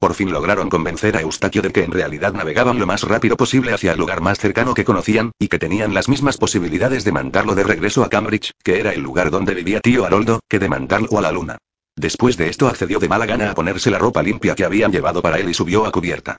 Por 0.00 0.14
fin 0.14 0.32
lograron 0.32 0.70
convencer 0.70 1.14
a 1.18 1.20
Eustaquio 1.20 1.60
de 1.60 1.72
que 1.72 1.84
en 1.84 1.92
realidad 1.92 2.32
navegaban 2.32 2.78
lo 2.78 2.86
más 2.86 3.02
rápido 3.02 3.36
posible 3.36 3.74
hacia 3.74 3.92
el 3.92 3.98
lugar 3.98 4.22
más 4.22 4.38
cercano 4.38 4.72
que 4.72 4.82
conocían, 4.82 5.32
y 5.38 5.48
que 5.48 5.58
tenían 5.58 5.92
las 5.92 6.08
mismas 6.08 6.38
posibilidades 6.38 7.04
de 7.04 7.12
mandarlo 7.12 7.54
de 7.54 7.64
regreso 7.64 8.02
a 8.02 8.08
Cambridge, 8.08 8.52
que 8.64 8.80
era 8.80 8.94
el 8.94 9.02
lugar 9.02 9.30
donde 9.30 9.52
vivía 9.52 9.80
tío 9.80 10.06
Haroldo, 10.06 10.40
que 10.48 10.58
de 10.58 10.70
mandarlo 10.70 11.18
a 11.18 11.20
la 11.20 11.32
luna. 11.32 11.58
Después 11.96 12.38
de 12.38 12.48
esto 12.48 12.66
accedió 12.66 12.98
de 12.98 13.10
mala 13.10 13.26
gana 13.26 13.50
a 13.50 13.54
ponerse 13.54 13.90
la 13.90 13.98
ropa 13.98 14.22
limpia 14.22 14.54
que 14.54 14.64
habían 14.64 14.90
llevado 14.90 15.20
para 15.20 15.38
él 15.38 15.50
y 15.50 15.54
subió 15.54 15.84
a 15.84 15.92
cubierta. 15.92 16.38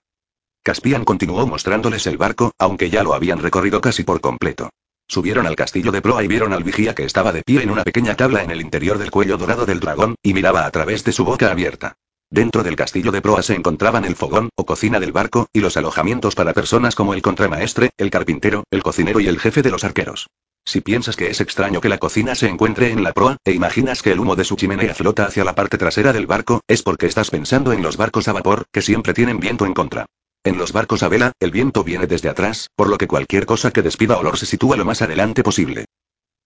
Caspian 0.63 1.05
continuó 1.05 1.45
mostrándoles 1.45 2.07
el 2.07 2.17
barco, 2.17 2.53
aunque 2.57 2.89
ya 2.89 3.03
lo 3.03 3.13
habían 3.13 3.37
recorrido 3.37 3.79
casi 3.79 4.03
por 4.03 4.21
completo. 4.21 4.71
Subieron 5.07 5.45
al 5.45 5.55
castillo 5.55 5.91
de 5.91 6.01
proa 6.01 6.23
y 6.23 6.27
vieron 6.27 6.53
al 6.53 6.63
vigía 6.63 6.95
que 6.95 7.05
estaba 7.05 7.31
de 7.31 7.43
pie 7.43 7.61
en 7.61 7.69
una 7.69 7.83
pequeña 7.83 8.15
tabla 8.15 8.41
en 8.41 8.49
el 8.49 8.59
interior 8.59 8.97
del 8.97 9.11
cuello 9.11 9.37
dorado 9.37 9.67
del 9.67 9.79
dragón, 9.79 10.15
y 10.23 10.33
miraba 10.33 10.65
a 10.65 10.71
través 10.71 11.03
de 11.03 11.11
su 11.11 11.25
boca 11.25 11.51
abierta. 11.51 11.95
Dentro 12.33 12.63
del 12.63 12.77
castillo 12.77 13.11
de 13.11 13.21
proa 13.21 13.43
se 13.43 13.55
encontraban 13.55 14.05
el 14.05 14.15
fogón, 14.15 14.51
o 14.55 14.65
cocina 14.65 15.01
del 15.01 15.11
barco, 15.11 15.47
y 15.51 15.59
los 15.59 15.75
alojamientos 15.75 16.33
para 16.33 16.53
personas 16.53 16.95
como 16.95 17.13
el 17.13 17.21
contramaestre, 17.21 17.89
el 17.97 18.09
carpintero, 18.09 18.63
el 18.71 18.83
cocinero 18.83 19.19
y 19.19 19.27
el 19.27 19.37
jefe 19.37 19.61
de 19.61 19.69
los 19.69 19.83
arqueros. 19.83 20.27
Si 20.63 20.79
piensas 20.79 21.17
que 21.17 21.29
es 21.29 21.41
extraño 21.41 21.81
que 21.81 21.89
la 21.89 21.97
cocina 21.97 22.33
se 22.35 22.47
encuentre 22.47 22.91
en 22.91 23.03
la 23.03 23.11
proa, 23.11 23.35
e 23.43 23.51
imaginas 23.51 24.01
que 24.01 24.13
el 24.13 24.19
humo 24.21 24.37
de 24.37 24.45
su 24.45 24.55
chimenea 24.55 24.95
flota 24.95 25.25
hacia 25.25 25.43
la 25.43 25.55
parte 25.55 25.77
trasera 25.77 26.13
del 26.13 26.25
barco, 26.25 26.61
es 26.69 26.83
porque 26.83 27.07
estás 27.07 27.31
pensando 27.31 27.73
en 27.73 27.81
los 27.81 27.97
barcos 27.97 28.29
a 28.29 28.33
vapor, 28.33 28.63
que 28.71 28.81
siempre 28.81 29.13
tienen 29.13 29.41
viento 29.41 29.65
en 29.65 29.73
contra. 29.73 30.05
En 30.45 30.57
los 30.57 30.71
barcos 30.71 31.03
a 31.03 31.09
vela, 31.09 31.33
el 31.41 31.51
viento 31.51 31.83
viene 31.83 32.07
desde 32.07 32.29
atrás, 32.29 32.69
por 32.77 32.87
lo 32.87 32.97
que 32.97 33.07
cualquier 33.07 33.45
cosa 33.45 33.71
que 33.71 33.81
despida 33.81 34.17
olor 34.17 34.37
se 34.37 34.45
sitúa 34.45 34.77
lo 34.77 34.85
más 34.85 35.01
adelante 35.01 35.43
posible. 35.43 35.83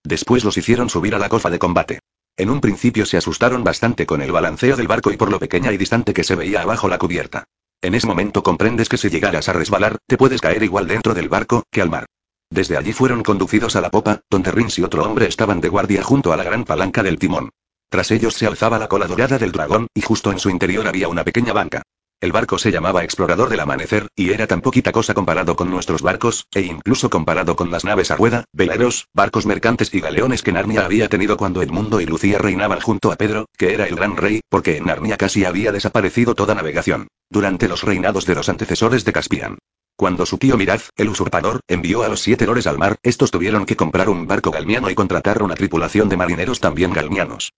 Después 0.03 0.43
los 0.43 0.57
hicieron 0.57 0.89
subir 0.89 1.13
a 1.13 1.19
la 1.19 1.29
cofa 1.29 1.51
de 1.51 1.59
combate. 1.59 1.99
En 2.37 2.49
un 2.49 2.59
principio 2.59 3.05
se 3.05 3.15
asustaron 3.15 3.63
bastante 3.63 4.05
con 4.05 4.21
el 4.21 4.33
balanceo 4.33 4.75
del 4.75 4.89
barco 4.89 5.09
y 5.09 5.15
por 5.15 5.31
lo 5.31 5.39
pequeña 5.39 5.71
y 5.71 5.77
distante 5.77 6.13
que 6.13 6.25
se 6.25 6.35
veía 6.35 6.61
abajo 6.61 6.89
la 6.89 6.97
cubierta. 6.97 7.45
En 7.81 7.95
ese 7.95 8.07
momento 8.07 8.43
comprendes 8.43 8.89
que 8.89 8.97
si 8.97 9.09
llegaras 9.09 9.47
a 9.47 9.53
resbalar, 9.53 9.97
te 10.05 10.17
puedes 10.17 10.41
caer 10.41 10.61
igual 10.63 10.87
dentro 10.87 11.13
del 11.13 11.29
barco, 11.29 11.63
que 11.71 11.81
al 11.81 11.89
mar. 11.89 12.05
Desde 12.49 12.75
allí 12.75 12.91
fueron 12.91 13.23
conducidos 13.23 13.77
a 13.77 13.81
la 13.81 13.89
popa, 13.89 14.21
donde 14.29 14.51
Rins 14.51 14.77
y 14.79 14.83
otro 14.83 15.03
hombre 15.03 15.27
estaban 15.27 15.61
de 15.61 15.69
guardia 15.69 16.03
junto 16.03 16.33
a 16.33 16.37
la 16.37 16.43
gran 16.43 16.65
palanca 16.65 17.03
del 17.03 17.19
timón. 17.19 17.51
Tras 17.89 18.11
ellos 18.11 18.33
se 18.33 18.47
alzaba 18.47 18.79
la 18.79 18.89
cola 18.89 19.07
dorada 19.07 19.37
del 19.37 19.53
dragón, 19.53 19.87
y 19.93 20.01
justo 20.01 20.31
en 20.31 20.39
su 20.39 20.49
interior 20.49 20.87
había 20.87 21.07
una 21.07 21.23
pequeña 21.23 21.53
banca. 21.53 21.83
El 22.22 22.31
barco 22.31 22.57
se 22.57 22.72
llamaba 22.72 23.03
Explorador 23.03 23.50
del 23.50 23.60
Amanecer, 23.60 24.07
y 24.15 24.31
era 24.31 24.48
tan 24.48 24.62
poquita 24.62 24.91
cosa 24.91 25.13
comparado 25.13 25.55
con 25.55 25.69
nuestros 25.69 26.01
barcos, 26.01 26.48
e 26.53 26.62
incluso 26.62 27.10
comparado 27.10 27.55
con 27.55 27.72
las 27.72 27.84
naves 27.84 28.10
a 28.10 28.15
rueda, 28.15 28.45
veleros, 28.53 29.07
barcos 29.13 29.45
mercantes 29.45 29.93
y 29.93 30.00
galeones 30.00 30.41
que 30.41 30.53
Narnia 30.53 30.86
había 30.86 31.10
tenido 31.10 31.36
cuando 31.36 31.62
Edmundo 31.62 32.00
y 32.00 32.05
Lucía 32.05 32.38
reinaban 32.38 32.79
junto 32.79 33.12
a 33.12 33.17
Pedro, 33.17 33.45
que 33.57 33.74
era 33.74 33.86
el 33.86 33.95
gran 33.95 34.15
rey, 34.15 34.39
porque 34.50 34.77
en 34.77 34.86
Narnia 34.86 35.17
casi 35.17 35.43
había 35.43 35.72
desaparecido 35.72 36.36
toda 36.36 36.55
navegación. 36.55 37.10
Durante 37.29 37.67
los 37.67 37.84
reinados 37.84 38.25
de 38.25 38.36
los 38.36 38.48
antecesores 38.48 39.03
de 39.03 39.13
Caspian. 39.13 39.57
Cuando 39.98 40.25
su 40.25 40.38
tío 40.38 40.57
Miraz, 40.57 40.89
el 40.95 41.10
usurpador, 41.10 41.60
envió 41.67 42.03
a 42.03 42.07
los 42.07 42.22
siete 42.22 42.45
lores 42.45 42.67
al 42.67 42.77
mar, 42.77 42.95
estos 43.03 43.29
tuvieron 43.29 43.65
que 43.65 43.75
comprar 43.75 44.10
un 44.10 44.25
barco 44.25 44.51
galmiano 44.51 44.89
y 44.89 44.95
contratar 44.95 45.43
una 45.43 45.55
tripulación 45.55 46.10
de 46.10 46.17
marineros 46.17 46.60
también 46.60 46.91
galmianos. 46.91 47.51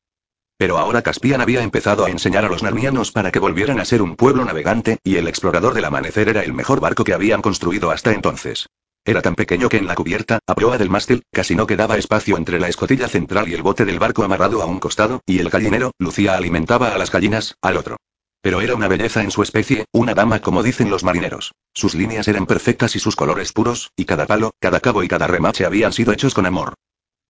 Pero 0.58 0.80
ahora 0.80 1.04
Caspian 1.04 1.40
había 1.40 1.62
empezado 1.62 2.06
a 2.06 2.10
enseñar 2.10 2.44
a 2.44 2.50
los 2.50 2.64
narnianos 2.64 3.12
para 3.12 3.32
que 3.32 3.40
volvieran 3.40 3.80
a 3.80 3.86
ser 3.86 4.02
un 4.02 4.16
pueblo 4.16 4.44
navegante, 4.44 4.98
y 5.04 5.18
el 5.18 5.28
explorador 5.28 5.76
del 5.76 5.86
amanecer 5.86 6.30
era 6.30 6.44
el 6.44 6.54
mejor 6.54 6.80
barco 6.80 7.04
que 7.04 7.14
habían 7.14 7.44
construido 7.44 7.92
hasta 7.92 8.12
entonces. 8.12 8.68
Era 9.06 9.22
tan 9.22 9.36
pequeño 9.36 9.70
que 9.70 9.78
en 9.78 9.88
la 9.88 9.96
cubierta, 9.96 10.40
a 10.46 10.56
proa 10.56 10.78
del 10.78 10.90
mástil, 10.90 11.24
casi 11.32 11.56
no 11.56 11.68
quedaba 11.68 11.98
espacio 11.98 12.38
entre 12.38 12.60
la 12.60 12.68
escotilla 12.68 13.08
central 13.08 13.48
y 13.48 13.54
el 13.54 13.62
bote 13.62 13.86
del 13.86 14.00
barco 14.00 14.24
amarrado 14.24 14.62
a 14.62 14.66
un 14.66 14.80
costado, 14.80 15.22
y 15.26 15.40
el 15.40 15.50
gallinero, 15.50 15.92
Lucía 16.00 16.36
alimentaba 16.36 16.90
a 16.90 16.98
las 16.98 17.12
gallinas, 17.12 17.56
al 17.62 17.78
otro. 17.78 17.98
Pero 18.42 18.60
era 18.60 18.76
una 18.76 18.88
belleza 18.88 19.22
en 19.22 19.32
su 19.32 19.44
especie, 19.44 19.86
una 19.92 20.14
dama 20.14 20.40
como 20.40 20.64
dicen 20.64 20.90
los 20.90 21.04
marineros. 21.04 21.54
Sus 21.74 21.94
líneas 21.96 22.28
eran 22.28 22.48
perfectas 22.48 22.96
y 22.96 23.00
sus 23.00 23.16
colores 23.16 23.54
puros, 23.54 23.92
y 23.96 24.06
cada 24.06 24.26
palo, 24.26 24.52
cada 24.60 24.80
cabo 24.80 25.04
y 25.04 25.08
cada 25.08 25.28
remache 25.28 25.66
habían 25.66 25.94
sido 25.94 26.12
hechos 26.12 26.34
con 26.34 26.46
amor. 26.46 26.74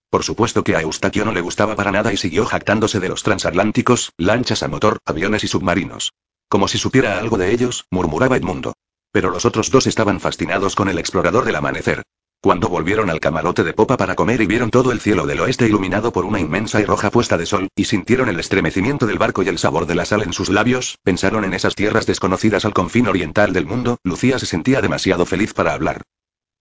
Por 0.09 0.23
supuesto 0.23 0.63
que 0.63 0.75
a 0.75 0.81
Eustaquio 0.81 1.25
no 1.25 1.33
le 1.33 1.41
gustaba 1.41 1.75
para 1.75 1.91
nada 1.91 2.13
y 2.13 2.17
siguió 2.17 2.45
jactándose 2.45 3.01
de 3.01 3.09
los 3.09 3.23
transatlánticos, 3.23 4.13
lanchas 4.17 4.63
a 4.63 4.69
motor, 4.69 4.99
aviones 5.05 5.43
y 5.43 5.47
submarinos. 5.49 6.13
Como 6.47 6.69
si 6.69 6.77
supiera 6.77 7.19
algo 7.19 7.37
de 7.37 7.51
ellos, 7.51 7.85
murmuraba 7.91 8.37
Edmundo. 8.37 8.73
Pero 9.11 9.31
los 9.31 9.43
otros 9.43 9.69
dos 9.69 9.85
estaban 9.85 10.21
fascinados 10.21 10.75
con 10.75 10.87
el 10.87 10.97
explorador 10.97 11.43
del 11.43 11.57
amanecer. 11.57 12.03
Cuando 12.39 12.69
volvieron 12.69 13.09
al 13.09 13.19
camarote 13.19 13.65
de 13.65 13.73
popa 13.73 13.97
para 13.97 14.15
comer 14.15 14.39
y 14.41 14.45
vieron 14.45 14.69
todo 14.69 14.93
el 14.93 15.01
cielo 15.01 15.25
del 15.25 15.41
oeste 15.41 15.67
iluminado 15.67 16.13
por 16.13 16.23
una 16.23 16.39
inmensa 16.39 16.79
y 16.79 16.85
roja 16.85 17.09
puesta 17.09 17.37
de 17.37 17.45
sol, 17.45 17.67
y 17.75 17.85
sintieron 17.85 18.29
el 18.29 18.39
estremecimiento 18.39 19.07
del 19.07 19.17
barco 19.17 19.43
y 19.43 19.49
el 19.49 19.57
sabor 19.57 19.87
de 19.87 19.95
la 19.95 20.05
sal 20.05 20.21
en 20.21 20.31
sus 20.31 20.47
labios, 20.47 20.99
pensaron 21.03 21.43
en 21.43 21.53
esas 21.53 21.75
tierras 21.75 22.05
desconocidas 22.05 22.63
al 22.63 22.73
confín 22.73 23.07
oriental 23.07 23.51
del 23.51 23.65
mundo, 23.65 23.97
Lucía 24.03 24.39
se 24.39 24.45
sentía 24.45 24.81
demasiado 24.81 25.25
feliz 25.25 25.53
para 25.53 25.73
hablar. 25.73 26.03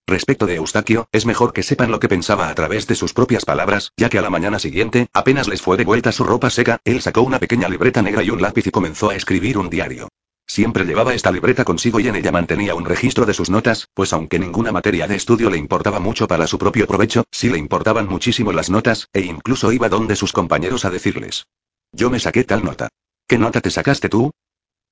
Respecto 0.09 0.47
de 0.47 0.55
Eustaquio, 0.55 1.09
es 1.11 1.27
mejor 1.27 1.53
que 1.53 1.65
sepan 1.65 1.91
lo 1.91 1.99
que 1.99 2.09
pensaba 2.09 2.49
a 2.49 2.55
través 2.55 2.87
de 2.87 2.95
sus 2.95 3.13
propias 3.13 3.45
palabras, 3.45 3.93
ya 3.97 4.09
que 4.09 4.19
a 4.19 4.23
la 4.23 4.31
mañana 4.31 4.61
siguiente, 4.61 5.09
apenas 5.13 5.49
les 5.49 5.61
fue 5.61 5.77
de 5.77 5.85
vuelta 5.85 6.13
su 6.13 6.23
ropa 6.23 6.49
seca, 6.49 6.79
él 6.85 7.03
sacó 7.03 7.23
una 7.23 7.41
pequeña 7.41 7.69
libreta 7.69 8.03
negra 8.03 8.23
y 8.23 8.31
un 8.31 8.41
lápiz 8.41 8.69
y 8.69 8.71
comenzó 8.71 9.11
a 9.11 9.17
escribir 9.17 9.59
un 9.59 9.69
diario. 9.69 10.09
Siempre 10.47 10.85
llevaba 10.85 11.13
esta 11.13 11.33
libreta 11.33 11.65
consigo 11.65 11.99
y 11.99 12.07
en 12.07 12.15
ella 12.15 12.31
mantenía 12.31 12.77
un 12.77 12.85
registro 12.85 13.27
de 13.27 13.35
sus 13.35 13.51
notas, 13.51 13.89
pues 13.95 14.13
aunque 14.13 14.39
ninguna 14.39 14.71
materia 14.71 15.09
de 15.09 15.17
estudio 15.17 15.51
le 15.51 15.59
importaba 15.59 15.99
mucho 15.99 16.29
para 16.29 16.47
su 16.47 16.57
propio 16.57 16.87
provecho, 16.87 17.25
sí 17.33 17.49
le 17.49 17.59
importaban 17.59 18.07
muchísimo 18.07 18.53
las 18.53 18.71
notas, 18.71 19.09
e 19.13 19.23
incluso 19.23 19.73
iba 19.73 19.89
donde 19.89 20.15
sus 20.15 20.33
compañeros 20.33 20.85
a 20.85 20.91
decirles. 20.91 21.49
Yo 21.91 22.11
me 22.11 22.21
saqué 22.21 22.45
tal 22.45 22.65
nota. 22.65 22.89
¿Qué 23.27 23.39
nota 23.39 23.61
te 23.61 23.73
sacaste 23.73 24.09
tú? 24.09 24.31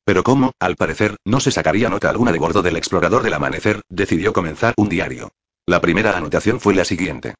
Pero 0.04 0.22
como, 0.22 0.52
al 0.60 0.76
parecer, 0.76 1.16
no 1.24 1.40
se 1.40 1.50
sacaría 1.50 1.88
nota 1.88 2.10
alguna 2.10 2.32
de 2.32 2.38
bordo 2.38 2.62
del 2.62 2.76
explorador 2.76 3.22
del 3.22 3.34
amanecer, 3.34 3.80
decidió 3.88 4.32
comenzar 4.32 4.74
un 4.76 4.88
diario. 4.88 5.30
La 5.66 5.80
primera 5.80 6.16
anotación 6.16 6.60
fue 6.60 6.74
la 6.74 6.84
siguiente. 6.84 7.34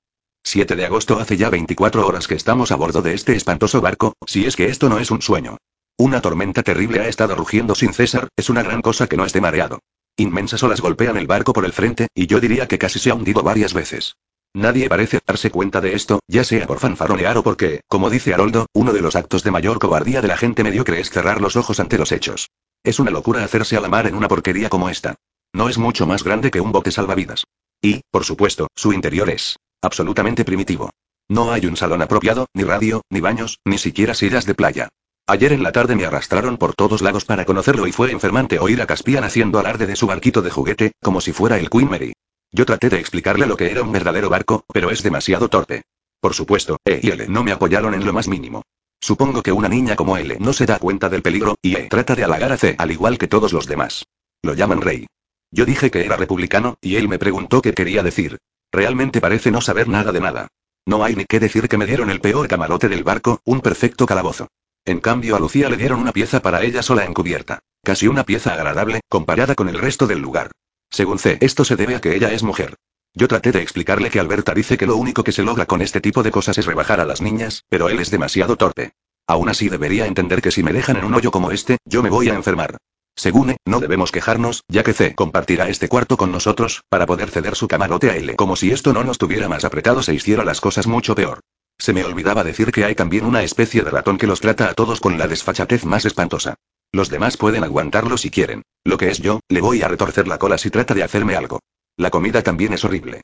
7 0.45 0.77
de 0.77 0.87
agosto 0.87 1.19
hace 1.19 1.37
ya 1.37 1.51
24 1.51 2.07
horas 2.07 2.27
que 2.27 2.35
estamos 2.35 2.71
a 2.73 2.77
bordo 2.77 3.03
de 3.03 3.15
este 3.15 3.35
espantoso 3.35 3.81
barco, 3.81 4.15
si 4.27 4.47
es 4.47 4.57
que 4.57 4.67
esto 4.67 4.89
no 4.89 4.99
es 4.99 5.11
un 5.11 5.23
sueño. 5.23 5.59
Una 5.99 6.21
tormenta 6.21 6.63
terrible 6.63 7.01
ha 7.01 7.09
estado 7.09 7.35
rugiendo 7.37 7.75
sin 7.75 7.93
cesar, 7.93 8.29
es 8.37 8.51
una 8.51 8.63
gran 8.63 8.83
cosa 8.83 9.07
que 9.07 9.17
no 9.17 9.25
esté 9.25 9.41
mareado. 9.41 9.81
Inmensas 10.17 10.63
olas 10.63 10.81
golpean 10.81 11.17
el 11.17 11.27
barco 11.27 11.53
por 11.53 11.65
el 11.65 11.73
frente, 11.73 12.09
y 12.15 12.27
yo 12.27 12.41
diría 12.41 12.67
que 12.67 12.79
casi 12.79 12.99
se 12.99 13.11
ha 13.11 13.15
hundido 13.15 13.43
varias 13.43 13.75
veces. 13.75 14.17
Nadie 14.55 14.89
parece 14.89 15.19
darse 15.27 15.51
cuenta 15.51 15.81
de 15.81 15.95
esto, 15.95 16.21
ya 16.29 16.45
sea 16.45 16.69
por 16.69 16.79
fanfaronear 16.79 17.37
o 17.37 17.43
porque, 17.43 17.81
como 17.89 18.09
dice 18.09 18.33
Haroldo, 18.33 18.67
uno 18.73 18.93
de 18.93 19.03
los 19.03 19.17
actos 19.17 19.43
de 19.43 19.51
mayor 19.51 19.81
cobardía 19.81 20.23
de 20.23 20.29
la 20.29 20.37
gente 20.37 20.63
mediocre 20.63 21.01
es 21.01 21.11
cerrar 21.11 21.41
los 21.41 21.57
ojos 21.57 21.81
ante 21.81 21.99
los 21.99 22.13
hechos. 22.13 22.51
Es 22.85 23.01
una 23.01 23.11
locura 23.11 23.43
hacerse 23.43 23.77
a 23.77 23.81
la 23.81 23.89
mar 23.89 24.07
en 24.07 24.15
una 24.15 24.29
porquería 24.29 24.69
como 24.69 24.89
esta. 24.89 25.17
No 25.53 25.69
es 25.69 25.77
mucho 25.77 26.07
más 26.07 26.23
grande 26.23 26.53
que 26.53 26.61
un 26.61 26.71
bote 26.71 26.93
salvavidas. 26.93 27.45
Y, 27.83 28.03
por 28.13 28.25
supuesto, 28.25 28.69
su 28.77 28.93
interior 28.93 29.29
es 29.29 29.57
absolutamente 29.83 30.45
primitivo. 30.45 30.91
No 31.29 31.51
hay 31.51 31.67
un 31.67 31.77
salón 31.77 32.03
apropiado, 32.03 32.47
ni 32.55 32.63
radio, 32.63 33.03
ni 33.11 33.21
baños, 33.21 33.59
ni 33.65 33.79
siquiera 33.79 34.15
sillas 34.15 34.47
de 34.47 34.55
playa. 34.55 34.89
Ayer 35.27 35.53
en 35.53 35.65
la 35.65 35.73
tarde 35.73 35.97
me 35.97 36.05
arrastraron 36.05 36.59
por 36.59 36.75
todos 36.75 37.03
lados 37.03 37.25
para 37.25 37.45
conocerlo 37.45 37.89
y 37.89 37.93
fue 37.93 38.13
enfermante 38.13 38.61
oír 38.61 38.81
a 38.83 38.87
Caspian 38.87 39.25
haciendo 39.25 39.59
alarde 39.59 39.87
de 39.87 39.97
su 39.97 40.07
barquito 40.07 40.43
de 40.43 40.51
juguete, 40.51 40.93
como 41.03 41.21
si 41.21 41.33
fuera 41.33 41.59
el 41.59 41.71
Queen 41.71 41.91
Mary. 41.91 42.13
Yo 42.55 42.65
traté 42.65 42.89
de 42.89 43.01
explicarle 43.01 43.47
lo 43.47 43.57
que 43.57 43.69
era 43.69 43.83
un 43.83 43.91
verdadero 43.91 44.31
barco, 44.31 44.65
pero 44.73 44.93
es 44.93 45.03
demasiado 45.03 45.49
torpe. 45.49 45.83
Por 46.21 46.35
supuesto, 46.35 46.79
E 46.85 47.01
y 47.03 47.11
L 47.11 47.27
no 47.27 47.43
me 47.43 47.51
apoyaron 47.51 47.95
en 47.95 48.07
lo 48.07 48.13
más 48.13 48.29
mínimo. 48.29 48.63
Supongo 49.01 49.43
que 49.43 49.51
una 49.51 49.69
niña 49.69 49.97
como 49.97 50.17
L 50.17 50.37
no 50.39 50.53
se 50.53 50.65
da 50.65 50.79
cuenta 50.79 51.09
del 51.09 51.21
peligro, 51.21 51.57
y 51.61 51.75
E 51.75 51.89
trata 51.89 52.15
de 52.15 52.23
halagar 52.23 52.53
a 52.53 52.57
C 52.57 52.77
al 52.79 52.93
igual 52.93 53.19
que 53.19 53.27
todos 53.27 53.53
los 53.53 53.67
demás. 53.67 54.07
Lo 54.41 54.55
llaman 54.55 54.83
rey. 54.83 55.09
Yo 55.51 55.67
dije 55.67 55.91
que 55.91 56.05
era 56.05 56.17
republicano, 56.17 56.79
y 56.81 56.95
él 56.95 57.09
me 57.09 57.19
preguntó 57.19 57.61
qué 57.61 57.73
quería 57.75 58.05
decir. 58.05 58.39
Realmente 58.71 59.21
parece 59.21 59.51
no 59.51 59.61
saber 59.61 59.89
nada 59.89 60.13
de 60.13 60.21
nada. 60.21 60.47
No 60.87 61.03
hay 61.03 61.17
ni 61.17 61.25
qué 61.25 61.41
decir 61.41 61.69
que 61.69 61.77
me 61.77 61.87
dieron 61.87 62.09
el 62.09 62.21
peor 62.21 62.47
camarote 62.47 62.89
del 62.89 63.03
barco, 63.03 63.41
un 63.45 63.63
perfecto 63.63 64.07
calabozo. 64.07 64.47
En 64.85 65.01
cambio 65.01 65.35
a 65.35 65.41
Lucía 65.41 65.69
le 65.69 65.77
dieron 65.77 65.99
una 65.99 66.13
pieza 66.13 66.41
para 66.41 66.63
ella 66.63 66.85
sola 66.85 67.05
en 67.05 67.15
cubierta. 67.15 67.65
Casi 67.83 68.07
una 68.07 68.23
pieza 68.23 68.55
agradable, 68.55 69.01
comparada 69.09 69.57
con 69.57 69.69
el 69.69 69.79
resto 69.79 70.07
del 70.07 70.21
lugar. 70.21 70.53
Según 70.95 71.19
C, 71.19 71.39
esto 71.41 71.65
se 71.65 71.75
debe 71.75 71.97
a 71.97 72.01
que 72.01 72.15
ella 72.15 72.31
es 72.31 72.45
mujer. 72.45 72.77
Yo 73.15 73.27
traté 73.27 73.51
de 73.51 73.61
explicarle 73.61 74.11
que 74.11 74.21
Alberta 74.21 74.55
dice 74.55 74.79
que 74.79 74.87
lo 74.87 74.95
único 74.95 75.25
que 75.25 75.33
se 75.33 75.43
logra 75.43 75.67
con 75.67 75.83
este 75.83 76.01
tipo 76.01 76.23
de 76.23 76.31
cosas 76.31 76.57
es 76.57 76.67
rebajar 76.67 77.01
a 77.01 77.05
las 77.05 77.21
niñas, 77.21 77.65
pero 77.69 77.89
él 77.89 77.99
es 77.99 78.13
demasiado 78.13 78.55
torpe. 78.55 78.93
Aún 79.27 79.49
así 79.49 79.69
debería 79.69 80.07
entender 80.07 80.41
que 80.41 80.53
si 80.53 80.63
me 80.63 80.73
dejan 80.73 80.97
en 80.97 81.05
un 81.05 81.15
hoyo 81.15 81.33
como 81.33 81.51
este, 81.51 81.79
yo 81.85 82.01
me 82.05 82.11
voy 82.11 82.29
a 82.29 82.35
enfermar. 82.35 82.77
Según 83.17 83.51
E, 83.51 83.57
no 83.65 83.81
debemos 83.81 84.13
quejarnos, 84.13 84.63
ya 84.69 84.85
que 84.85 84.93
C 84.93 85.17
compartirá 85.17 85.69
este 85.69 85.89
cuarto 85.89 86.17
con 86.17 86.31
nosotros, 86.31 86.85
para 86.89 87.07
poder 87.07 87.29
ceder 87.31 87.57
su 87.57 87.67
camarote 87.67 88.11
a 88.11 88.17
L. 88.17 88.37
Como 88.37 88.55
si 88.55 88.71
esto 88.71 88.93
no 88.93 89.03
nos 89.03 89.19
tuviera 89.19 89.49
más 89.49 89.65
apretados 89.65 90.09
e 90.09 90.15
hiciera 90.15 90.45
las 90.45 90.61
cosas 90.61 90.87
mucho 90.87 91.17
peor. 91.17 91.41
Se 91.77 91.93
me 91.93 92.05
olvidaba 92.05 92.45
decir 92.45 92.71
que 92.71 92.85
hay 92.85 92.95
también 92.95 93.25
una 93.25 93.43
especie 93.43 93.83
de 93.83 93.91
ratón 93.91 94.17
que 94.17 94.29
los 94.29 94.41
trata 94.41 94.71
a 94.71 94.75
todos 94.75 95.01
con 95.01 95.19
la 95.19 95.27
desfachatez 95.27 95.85
más 95.87 96.05
espantosa. 96.05 96.55
Los 96.93 97.11
demás 97.11 97.37
pueden 97.37 97.65
aguantarlo 97.65 98.17
si 98.17 98.31
quieren. 98.31 98.63
Lo 98.85 98.99
que 98.99 99.09
es 99.09 99.19
yo, 99.19 99.41
le 99.49 99.61
voy 99.61 99.83
a 99.83 99.89
retorcer 99.89 100.29
la 100.29 100.39
cola 100.39 100.59
si 100.59 100.71
trata 100.71 100.95
de 100.95 101.03
hacerme 101.03 101.37
algo. 101.37 101.61
La 101.97 102.11
comida 102.11 102.43
también 102.43 102.73
es 102.75 102.85
horrible. 102.85 103.23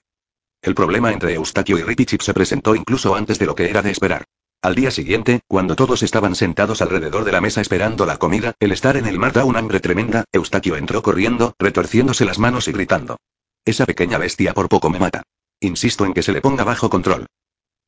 El 0.62 0.74
problema 0.74 1.12
entre 1.12 1.34
Eustaquio 1.34 1.78
y 1.78 1.82
Ripichip 1.82 2.22
se 2.22 2.34
presentó 2.34 2.74
incluso 2.74 3.14
antes 3.14 3.38
de 3.38 3.46
lo 3.46 3.54
que 3.54 3.68
era 3.68 3.82
de 3.82 3.90
esperar. 3.90 4.24
Al 4.62 4.74
día 4.74 4.90
siguiente, 4.90 5.40
cuando 5.46 5.74
todos 5.74 6.02
estaban 6.02 6.34
sentados 6.34 6.82
alrededor 6.82 7.24
de 7.24 7.32
la 7.32 7.40
mesa 7.40 7.62
esperando 7.62 8.04
la 8.04 8.18
comida, 8.18 8.54
el 8.60 8.72
estar 8.72 8.96
en 8.98 9.06
el 9.06 9.18
mar 9.18 9.32
da 9.32 9.44
un 9.44 9.56
hambre 9.56 9.80
tremenda, 9.80 10.24
Eustaquio 10.32 10.76
entró 10.76 11.02
corriendo, 11.02 11.54
retorciéndose 11.58 12.26
las 12.26 12.38
manos 12.38 12.68
y 12.68 12.72
gritando. 12.72 13.16
Esa 13.64 13.86
pequeña 13.86 14.18
bestia 14.18 14.52
por 14.52 14.68
poco 14.68 14.90
me 14.90 14.98
mata. 14.98 15.22
Insisto 15.60 16.04
en 16.04 16.12
que 16.12 16.22
se 16.22 16.32
le 16.32 16.42
ponga 16.42 16.64
bajo 16.64 16.90
control. 16.90 17.26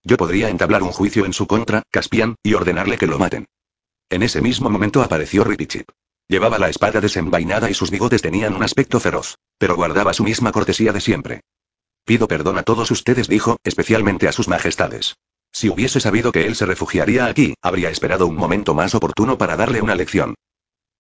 Yo 0.02 0.16
podría 0.16 0.48
entablar 0.48 0.82
un 0.82 0.92
juicio 0.92 1.26
en 1.26 1.32
su 1.32 1.46
contra, 1.46 1.82
Caspian, 1.90 2.36
y 2.42 2.54
ordenarle 2.54 2.98
que 2.98 3.06
lo 3.06 3.18
maten. 3.18 3.46
En 4.08 4.22
ese 4.22 4.40
mismo 4.40 4.68
momento 4.70 5.02
apareció 5.02 5.44
Ripichip. 5.44 5.88
Llevaba 6.32 6.58
la 6.58 6.70
espada 6.70 7.02
desenvainada 7.02 7.68
y 7.68 7.74
sus 7.74 7.90
bigotes 7.90 8.22
tenían 8.22 8.54
un 8.54 8.62
aspecto 8.62 8.98
feroz, 9.00 9.36
pero 9.58 9.76
guardaba 9.76 10.14
su 10.14 10.24
misma 10.24 10.50
cortesía 10.50 10.90
de 10.90 11.02
siempre. 11.02 11.42
Pido 12.06 12.26
perdón 12.26 12.56
a 12.56 12.62
todos 12.62 12.90
ustedes, 12.90 13.28
dijo, 13.28 13.58
especialmente 13.64 14.26
a 14.28 14.32
sus 14.32 14.48
majestades. 14.48 15.16
Si 15.52 15.68
hubiese 15.68 16.00
sabido 16.00 16.32
que 16.32 16.46
él 16.46 16.56
se 16.56 16.64
refugiaría 16.64 17.26
aquí, 17.26 17.52
habría 17.60 17.90
esperado 17.90 18.26
un 18.26 18.36
momento 18.36 18.72
más 18.72 18.94
oportuno 18.94 19.36
para 19.36 19.58
darle 19.58 19.82
una 19.82 19.94
lección. 19.94 20.34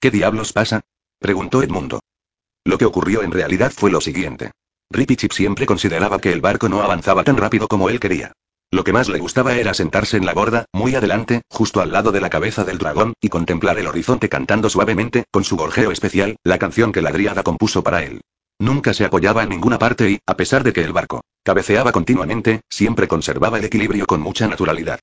¿Qué 0.00 0.10
diablos 0.10 0.52
pasa? 0.52 0.82
preguntó 1.18 1.62
Edmundo. 1.62 2.00
Lo 2.62 2.76
que 2.76 2.84
ocurrió 2.84 3.22
en 3.22 3.32
realidad 3.32 3.72
fue 3.74 3.90
lo 3.90 4.02
siguiente. 4.02 4.50
Ripichip 4.90 5.32
siempre 5.32 5.64
consideraba 5.64 6.20
que 6.20 6.30
el 6.30 6.42
barco 6.42 6.68
no 6.68 6.82
avanzaba 6.82 7.24
tan 7.24 7.38
rápido 7.38 7.68
como 7.68 7.88
él 7.88 8.00
quería. 8.00 8.34
Lo 8.72 8.84
que 8.84 8.94
más 8.94 9.10
le 9.10 9.18
gustaba 9.18 9.54
era 9.54 9.74
sentarse 9.74 10.16
en 10.16 10.24
la 10.24 10.32
borda, 10.32 10.64
muy 10.72 10.94
adelante, 10.94 11.42
justo 11.50 11.82
al 11.82 11.92
lado 11.92 12.10
de 12.10 12.22
la 12.22 12.30
cabeza 12.30 12.64
del 12.64 12.78
dragón, 12.78 13.12
y 13.20 13.28
contemplar 13.28 13.78
el 13.78 13.86
horizonte 13.86 14.30
cantando 14.30 14.70
suavemente, 14.70 15.24
con 15.30 15.44
su 15.44 15.58
gorjeo 15.58 15.90
especial, 15.90 16.36
la 16.42 16.58
canción 16.58 16.90
que 16.90 17.02
la 17.02 17.12
Dríada 17.12 17.42
compuso 17.42 17.82
para 17.82 18.02
él. 18.02 18.22
Nunca 18.58 18.94
se 18.94 19.04
apoyaba 19.04 19.42
en 19.42 19.50
ninguna 19.50 19.78
parte 19.78 20.10
y, 20.10 20.18
a 20.26 20.38
pesar 20.38 20.64
de 20.64 20.72
que 20.72 20.82
el 20.82 20.94
barco 20.94 21.20
cabeceaba 21.44 21.92
continuamente, 21.92 22.62
siempre 22.70 23.08
conservaba 23.08 23.58
el 23.58 23.66
equilibrio 23.66 24.06
con 24.06 24.22
mucha 24.22 24.48
naturalidad. 24.48 25.00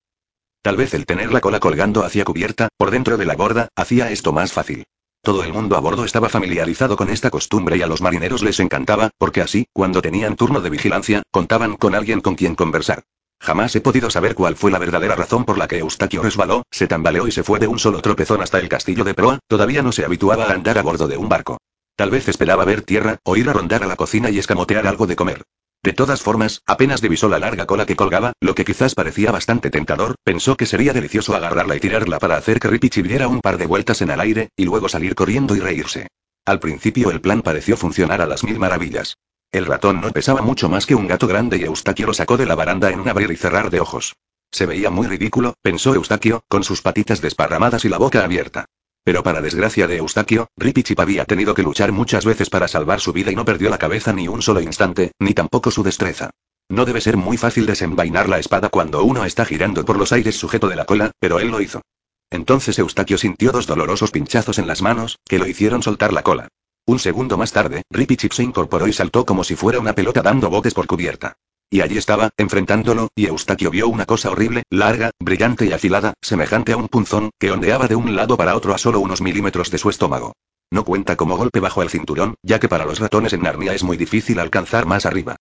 Tal 0.64 0.76
vez 0.76 0.96
el 0.96 1.06
tener 1.06 1.32
la 1.32 1.40
cola 1.40 1.60
colgando 1.60 2.04
hacia 2.04 2.26
cubierta, 2.26 2.70
por 2.76 2.90
dentro 2.90 3.18
de 3.18 3.26
la 3.26 3.36
borda, 3.36 3.70
hacía 3.76 4.10
esto 4.10 4.34
más 4.34 4.52
fácil. 4.52 4.86
Todo 5.22 5.44
el 5.44 5.54
mundo 5.54 5.76
a 5.76 5.80
bordo 5.80 6.06
estaba 6.06 6.28
familiarizado 6.28 6.98
con 6.98 7.10
esta 7.10 7.30
costumbre 7.30 7.78
y 7.78 7.84
a 7.84 7.88
los 7.88 8.02
marineros 8.02 8.42
les 8.42 8.60
encantaba, 8.62 9.12
porque 9.20 9.42
así, 9.42 9.68
cuando 9.74 10.02
tenían 10.02 10.36
turno 10.36 10.60
de 10.60 10.72
vigilancia, 10.72 11.22
contaban 11.30 11.76
con 11.76 11.94
alguien 11.94 12.22
con 12.22 12.34
quien 12.34 12.56
conversar. 12.56 13.04
Jamás 13.40 13.76
he 13.76 13.82
podido 13.82 14.10
saber 14.10 14.36
cuál 14.36 14.56
fue 14.56 14.70
la 14.70 14.80
verdadera 14.80 15.16
razón 15.16 15.46
por 15.46 15.58
la 15.58 15.68
que 15.68 15.80
Eustaquio 15.80 16.22
resbaló, 16.22 16.64
se 16.72 16.88
tambaleó 16.88 17.28
y 17.28 17.32
se 17.32 17.44
fue 17.44 17.60
de 17.60 17.68
un 17.68 17.80
solo 17.80 18.02
tropezón 18.02 18.42
hasta 18.42 18.60
el 18.60 18.70
castillo 18.70 19.04
de 19.04 19.14
proa, 19.14 19.40
todavía 19.48 19.82
no 19.82 19.92
se 19.92 20.06
habituaba 20.06 20.46
a 20.46 20.54
andar 20.54 20.78
a 20.78 20.84
bordo 20.84 21.08
de 21.08 21.18
un 21.18 21.30
barco. 21.30 21.58
Tal 21.96 22.12
vez 22.12 22.28
esperaba 22.28 22.66
ver 22.66 22.82
tierra, 22.82 23.18
o 23.24 23.36
ir 23.36 23.50
a 23.50 23.54
rondar 23.54 23.84
a 23.84 23.88
la 23.88 23.96
cocina 23.96 24.30
y 24.30 24.40
escamotear 24.40 24.88
algo 24.88 25.08
de 25.08 25.16
comer. 25.16 25.44
De 25.82 25.94
todas 25.94 26.22
formas, 26.22 26.62
apenas 26.66 27.02
divisó 27.02 27.30
la 27.30 27.40
larga 27.40 27.66
cola 27.66 27.86
que 27.86 27.96
colgaba, 27.96 28.34
lo 28.42 28.54
que 28.54 28.66
quizás 28.66 28.96
parecía 28.96 29.32
bastante 29.32 29.70
tentador, 29.70 30.16
pensó 30.26 30.58
que 30.58 30.66
sería 30.66 30.92
delicioso 30.92 31.36
agarrarla 31.36 31.78
y 31.78 31.80
tirarla 31.80 32.20
para 32.20 32.36
hacer 32.36 32.60
que 32.60 32.68
Ripichi 32.68 33.02
diera 33.02 33.30
un 33.30 33.40
par 33.40 33.58
de 33.58 33.66
vueltas 33.66 34.02
en 34.02 34.10
el 34.12 34.20
aire, 34.20 34.50
y 34.58 34.66
luego 34.66 34.90
salir 34.90 35.16
corriendo 35.16 35.56
y 35.56 35.62
reírse. 35.62 36.08
Al 36.46 36.60
principio 36.60 37.12
el 37.12 37.22
plan 37.22 37.42
pareció 37.42 37.78
funcionar 37.78 38.22
a 38.22 38.26
las 38.26 38.44
mil 38.44 38.60
maravillas. 38.60 39.16
El 39.52 39.66
ratón 39.66 40.00
no 40.00 40.12
pesaba 40.12 40.44
mucho 40.44 40.70
más 40.70 40.86
que 40.86 40.94
un 40.94 41.08
gato 41.08 41.26
grande 41.26 41.58
y 41.58 41.64
Eustaquio 41.64 42.06
lo 42.06 42.14
sacó 42.14 42.38
de 42.38 42.46
la 42.46 42.54
baranda 42.54 42.92
en 42.92 43.00
un 43.00 43.10
abrir 43.10 43.32
y 43.32 43.36
cerrar 43.36 43.72
de 43.72 43.80
ojos. 43.80 44.16
Se 44.52 44.68
veía 44.68 44.92
muy 44.92 45.08
ridículo, 45.08 45.56
pensó 45.64 45.96
Eustaquio, 45.96 46.44
con 46.48 46.64
sus 46.64 46.84
patitas 46.84 47.20
desparramadas 47.20 47.84
y 47.84 47.90
la 47.90 47.98
boca 47.98 48.24
abierta. 48.24 48.66
Pero 49.04 49.24
para 49.24 49.42
desgracia 49.42 49.88
de 49.88 49.98
Eustaquio, 49.98 50.50
Ripichip 50.56 51.00
había 51.00 51.26
tenido 51.26 51.56
que 51.56 51.64
luchar 51.64 51.92
muchas 51.92 52.26
veces 52.26 52.52
para 52.52 52.68
salvar 52.68 53.00
su 53.00 53.12
vida 53.12 53.32
y 53.32 53.36
no 53.36 53.44
perdió 53.44 53.72
la 53.72 53.80
cabeza 53.80 54.14
ni 54.14 54.28
un 54.28 54.44
solo 54.44 54.62
instante, 54.62 55.14
ni 55.18 55.34
tampoco 55.34 55.72
su 55.72 55.82
destreza. 55.82 56.30
No 56.70 56.86
debe 56.86 57.02
ser 57.02 57.18
muy 57.18 57.38
fácil 57.38 57.66
desenvainar 57.66 58.30
la 58.30 58.38
espada 58.38 58.70
cuando 58.70 59.04
uno 59.04 59.26
está 59.26 59.46
girando 59.46 59.84
por 59.84 59.98
los 59.98 60.12
aires 60.12 60.36
sujeto 60.36 60.68
de 60.68 60.76
la 60.76 60.86
cola, 60.86 61.12
pero 61.20 61.40
él 61.40 61.50
lo 61.50 61.60
hizo. 61.60 61.82
Entonces 62.30 62.78
Eustaquio 62.78 63.18
sintió 63.18 63.52
dos 63.52 63.66
dolorosos 63.66 64.12
pinchazos 64.12 64.60
en 64.60 64.68
las 64.68 64.84
manos, 64.84 65.18
que 65.26 65.40
lo 65.40 65.48
hicieron 65.48 65.82
soltar 65.82 66.14
la 66.14 66.22
cola. 66.22 66.50
Un 66.86 67.00
segundo 67.00 67.38
más 67.38 67.52
tarde, 67.52 67.84
Ripichip 67.90 68.32
se 68.32 68.44
incorporó 68.44 68.88
y 68.88 68.94
saltó 68.94 69.26
como 69.26 69.44
si 69.44 69.56
fuera 69.56 69.80
una 69.80 69.94
pelota 69.94 70.22
dando 70.22 70.50
botes 70.50 70.74
por 70.74 70.88
cubierta. 70.88 71.38
Y 71.70 71.82
allí 71.82 71.98
estaba, 71.98 72.32
enfrentándolo, 72.36 73.10
y 73.16 73.28
Eustaquio 73.28 73.70
vio 73.70 73.88
una 73.88 74.08
cosa 74.08 74.32
horrible, 74.32 74.64
larga, 74.72 75.12
brillante 75.20 75.68
y 75.68 75.72
afilada, 75.72 76.14
semejante 76.20 76.74
a 76.74 76.78
un 76.78 76.88
punzón, 76.88 77.30
que 77.38 77.52
ondeaba 77.52 77.88
de 77.88 77.96
un 77.96 78.16
lado 78.16 78.38
para 78.38 78.56
otro 78.56 78.74
a 78.74 78.80
solo 78.80 79.00
unos 79.00 79.22
milímetros 79.22 79.70
de 79.70 79.78
su 79.78 79.90
estómago. 79.90 80.34
No 80.72 80.84
cuenta 80.84 81.16
como 81.16 81.38
golpe 81.38 81.60
bajo 81.60 81.84
el 81.84 81.90
cinturón, 81.90 82.36
ya 82.42 82.60
que 82.60 82.70
para 82.70 82.86
los 82.86 83.00
ratones 83.00 83.34
en 83.34 83.44
Narnia 83.44 83.74
es 83.74 83.84
muy 83.84 83.98
difícil 83.98 84.40
alcanzar 84.40 84.88
más 84.88 85.06
arriba. 85.06 85.36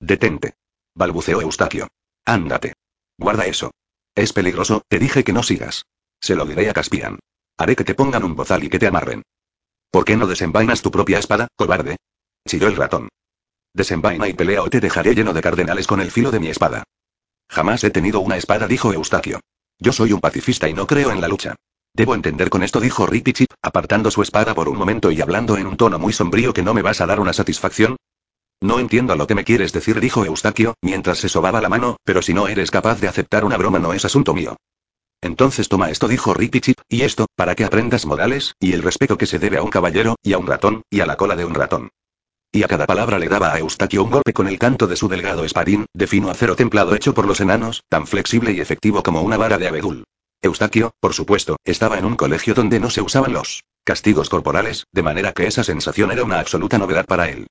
Detente. 0.00 0.54
balbuceó 0.94 1.42
Eustaquio. 1.42 1.88
Ándate. 2.24 2.74
Guarda 3.18 3.46
eso. 3.46 3.70
Es 4.14 4.32
peligroso, 4.32 4.82
te 4.88 4.98
dije 4.98 5.22
que 5.22 5.32
no 5.32 5.42
sigas. 5.42 5.84
Se 6.20 6.34
lo 6.34 6.46
diré 6.46 6.68
a 6.70 6.72
Caspian. 6.72 7.18
Haré 7.56 7.76
que 7.76 7.84
te 7.84 7.94
pongan 7.94 8.24
un 8.24 8.36
bozal 8.36 8.64
y 8.64 8.68
que 8.68 8.78
te 8.78 8.86
amarren. 8.86 9.22
¿Por 9.90 10.04
qué 10.04 10.16
no 10.16 10.26
desenvainas 10.26 10.82
tu 10.82 10.90
propia 10.90 11.18
espada, 11.18 11.48
cobarde? 11.56 11.96
chilló 12.46 12.68
el 12.68 12.76
ratón. 12.76 13.08
Desenvaina 13.72 14.28
y 14.28 14.34
pelea 14.34 14.62
o 14.62 14.70
te 14.70 14.80
dejaré 14.80 15.14
lleno 15.14 15.32
de 15.32 15.42
cardenales 15.42 15.86
con 15.86 16.00
el 16.00 16.10
filo 16.10 16.30
de 16.30 16.40
mi 16.40 16.48
espada. 16.48 16.84
Jamás 17.48 17.84
he 17.84 17.90
tenido 17.90 18.20
una 18.20 18.36
espada, 18.36 18.66
dijo 18.66 18.92
Eustaquio. 18.92 19.40
Yo 19.78 19.92
soy 19.92 20.12
un 20.12 20.20
pacifista 20.20 20.68
y 20.68 20.74
no 20.74 20.86
creo 20.86 21.10
en 21.10 21.20
la 21.20 21.28
lucha. 21.28 21.56
Debo 21.94 22.14
entender 22.14 22.50
con 22.50 22.62
esto, 22.62 22.80
dijo 22.80 23.08
Chip, 23.10 23.50
apartando 23.62 24.10
su 24.10 24.22
espada 24.22 24.54
por 24.54 24.68
un 24.68 24.76
momento 24.76 25.10
y 25.10 25.20
hablando 25.20 25.56
en 25.56 25.66
un 25.66 25.76
tono 25.76 25.98
muy 25.98 26.12
sombrío 26.12 26.52
que 26.52 26.62
no 26.62 26.74
me 26.74 26.82
vas 26.82 27.00
a 27.00 27.06
dar 27.06 27.20
una 27.20 27.32
satisfacción. 27.32 27.96
No 28.60 28.78
entiendo 28.78 29.16
lo 29.16 29.26
que 29.26 29.34
me 29.34 29.44
quieres 29.44 29.72
decir, 29.72 30.00
dijo 30.00 30.24
Eustaquio, 30.24 30.74
mientras 30.82 31.18
se 31.18 31.28
sobaba 31.28 31.60
la 31.60 31.68
mano, 31.68 31.96
pero 32.04 32.22
si 32.22 32.34
no 32.34 32.48
eres 32.48 32.70
capaz 32.70 33.00
de 33.00 33.08
aceptar 33.08 33.44
una 33.44 33.56
broma 33.56 33.78
no 33.78 33.92
es 33.92 34.04
asunto 34.04 34.34
mío. 34.34 34.56
Entonces 35.20 35.68
toma 35.68 35.90
esto, 35.90 36.06
dijo 36.06 36.32
Rippy 36.32 36.60
Chip, 36.60 36.78
y 36.88 37.02
esto, 37.02 37.26
para 37.34 37.54
que 37.54 37.64
aprendas 37.64 38.06
modales, 38.06 38.54
y 38.60 38.72
el 38.72 38.82
respeto 38.82 39.18
que 39.18 39.26
se 39.26 39.38
debe 39.38 39.58
a 39.58 39.62
un 39.62 39.70
caballero, 39.70 40.16
y 40.22 40.32
a 40.32 40.38
un 40.38 40.46
ratón, 40.46 40.82
y 40.90 41.00
a 41.00 41.06
la 41.06 41.16
cola 41.16 41.34
de 41.34 41.44
un 41.44 41.54
ratón. 41.54 41.90
Y 42.52 42.62
a 42.62 42.68
cada 42.68 42.86
palabra 42.86 43.18
le 43.18 43.28
daba 43.28 43.52
a 43.52 43.58
Eustaquio 43.58 44.04
un 44.04 44.10
golpe 44.10 44.32
con 44.32 44.48
el 44.48 44.58
canto 44.58 44.86
de 44.86 44.96
su 44.96 45.08
delgado 45.08 45.44
espadín, 45.44 45.86
de 45.92 46.06
fino 46.06 46.30
acero 46.30 46.56
templado 46.56 46.94
hecho 46.94 47.12
por 47.12 47.26
los 47.26 47.40
enanos, 47.40 47.82
tan 47.88 48.06
flexible 48.06 48.52
y 48.52 48.60
efectivo 48.60 49.02
como 49.02 49.20
una 49.20 49.36
vara 49.36 49.58
de 49.58 49.68
abedul. 49.68 50.04
Eustaquio, 50.40 50.92
por 51.00 51.14
supuesto, 51.14 51.56
estaba 51.64 51.98
en 51.98 52.04
un 52.04 52.16
colegio 52.16 52.54
donde 52.54 52.80
no 52.80 52.90
se 52.90 53.02
usaban 53.02 53.32
los 53.32 53.64
castigos 53.84 54.28
corporales, 54.28 54.84
de 54.92 55.02
manera 55.02 55.32
que 55.32 55.46
esa 55.46 55.64
sensación 55.64 56.12
era 56.12 56.22
una 56.22 56.38
absoluta 56.38 56.78
novedad 56.78 57.06
para 57.06 57.28
él. 57.28 57.48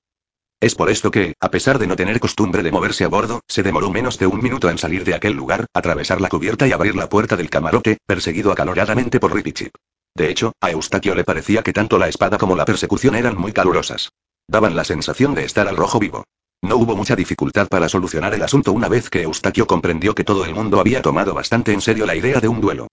Es 0.59 0.73
por 0.73 0.89
esto 0.89 1.11
que, 1.11 1.35
a 1.39 1.51
pesar 1.51 1.77
de 1.77 1.85
no 1.85 1.95
tener 1.95 2.19
costumbre 2.19 2.63
de 2.63 2.71
moverse 2.71 3.03
a 3.03 3.09
bordo, 3.09 3.41
se 3.47 3.61
demoró 3.61 3.91
menos 3.91 4.17
de 4.17 4.25
un 4.25 4.41
minuto 4.41 4.71
en 4.71 4.79
salir 4.79 5.03
de 5.03 5.13
aquel 5.13 5.33
lugar, 5.33 5.67
atravesar 5.71 6.19
la 6.19 6.29
cubierta 6.29 6.67
y 6.67 6.71
abrir 6.71 6.95
la 6.95 7.09
puerta 7.09 7.35
del 7.35 7.51
camarote, 7.51 7.99
perseguido 8.07 8.51
acaloradamente 8.51 9.19
por 9.19 9.35
Ripichip. 9.35 9.75
De 10.15 10.31
hecho, 10.31 10.53
a 10.59 10.71
Eustaquio 10.71 11.13
le 11.13 11.23
parecía 11.23 11.61
que 11.61 11.73
tanto 11.73 11.99
la 11.99 12.07
espada 12.07 12.39
como 12.39 12.55
la 12.55 12.65
persecución 12.65 13.15
eran 13.15 13.37
muy 13.37 13.53
calurosas. 13.53 14.09
Daban 14.47 14.75
la 14.75 14.83
sensación 14.83 15.35
de 15.35 15.43
estar 15.43 15.67
al 15.67 15.77
rojo 15.77 15.99
vivo. 15.99 16.23
No 16.63 16.77
hubo 16.77 16.95
mucha 16.95 17.15
dificultad 17.15 17.67
para 17.67 17.87
solucionar 17.87 18.33
el 18.33 18.41
asunto 18.41 18.71
una 18.71 18.89
vez 18.89 19.11
que 19.11 19.21
Eustaquio 19.21 19.67
comprendió 19.67 20.15
que 20.15 20.23
todo 20.23 20.43
el 20.43 20.55
mundo 20.55 20.79
había 20.79 21.03
tomado 21.03 21.35
bastante 21.35 21.71
en 21.71 21.81
serio 21.81 22.07
la 22.07 22.15
idea 22.15 22.39
de 22.39 22.47
un 22.47 22.61
duelo. 22.61 22.87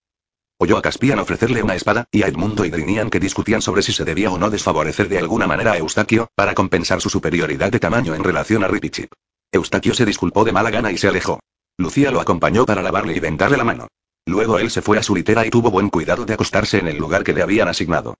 Oyó 0.59 0.79
a 0.79 0.83
Caspian 0.83 1.19
ofrecerle 1.19 1.63
una 1.63 1.75
espada, 1.75 2.07
y 2.13 2.23
a 2.23 2.29
Edmundo 2.29 2.65
y 2.65 2.71
Drinian 2.71 3.11
que 3.11 3.19
discutían 3.19 3.61
sobre 3.61 3.83
si 3.83 3.93
se 3.93 4.05
debía 4.05 4.31
o 4.31 4.39
no 4.39 4.51
desfavorecer 4.51 5.09
de 5.09 5.19
alguna 5.19 5.49
manera 5.49 5.73
a 5.73 5.79
Eustaquio, 5.79 6.29
para 6.37 6.55
compensar 6.55 7.01
su 7.01 7.11
superioridad 7.11 7.73
de 7.73 7.81
tamaño 7.81 8.15
en 8.15 8.23
relación 8.23 8.63
a 8.63 8.69
Ripichip. 8.69 9.13
Eustaquio 9.51 9.95
se 9.95 10.07
disculpó 10.07 10.45
de 10.45 10.53
mala 10.53 10.71
gana 10.71 10.93
y 10.93 10.99
se 10.99 11.09
alejó. 11.09 11.41
Lucía 11.77 12.13
lo 12.13 12.21
acompañó 12.21 12.67
para 12.67 12.83
lavarle 12.83 13.17
y 13.17 13.21
vendarle 13.21 13.57
la 13.57 13.65
mano. 13.65 13.89
Luego 14.27 14.59
él 14.59 14.71
se 14.71 14.81
fue 14.81 14.97
a 14.97 15.03
su 15.03 15.15
litera 15.15 15.45
y 15.45 15.51
tuvo 15.51 15.71
buen 15.71 15.91
cuidado 15.91 16.25
de 16.25 16.35
acostarse 16.35 16.79
en 16.79 16.89
el 16.89 16.99
lugar 16.99 17.25
que 17.25 17.33
le 17.33 17.43
habían 17.43 17.69
asignado. 17.69 18.15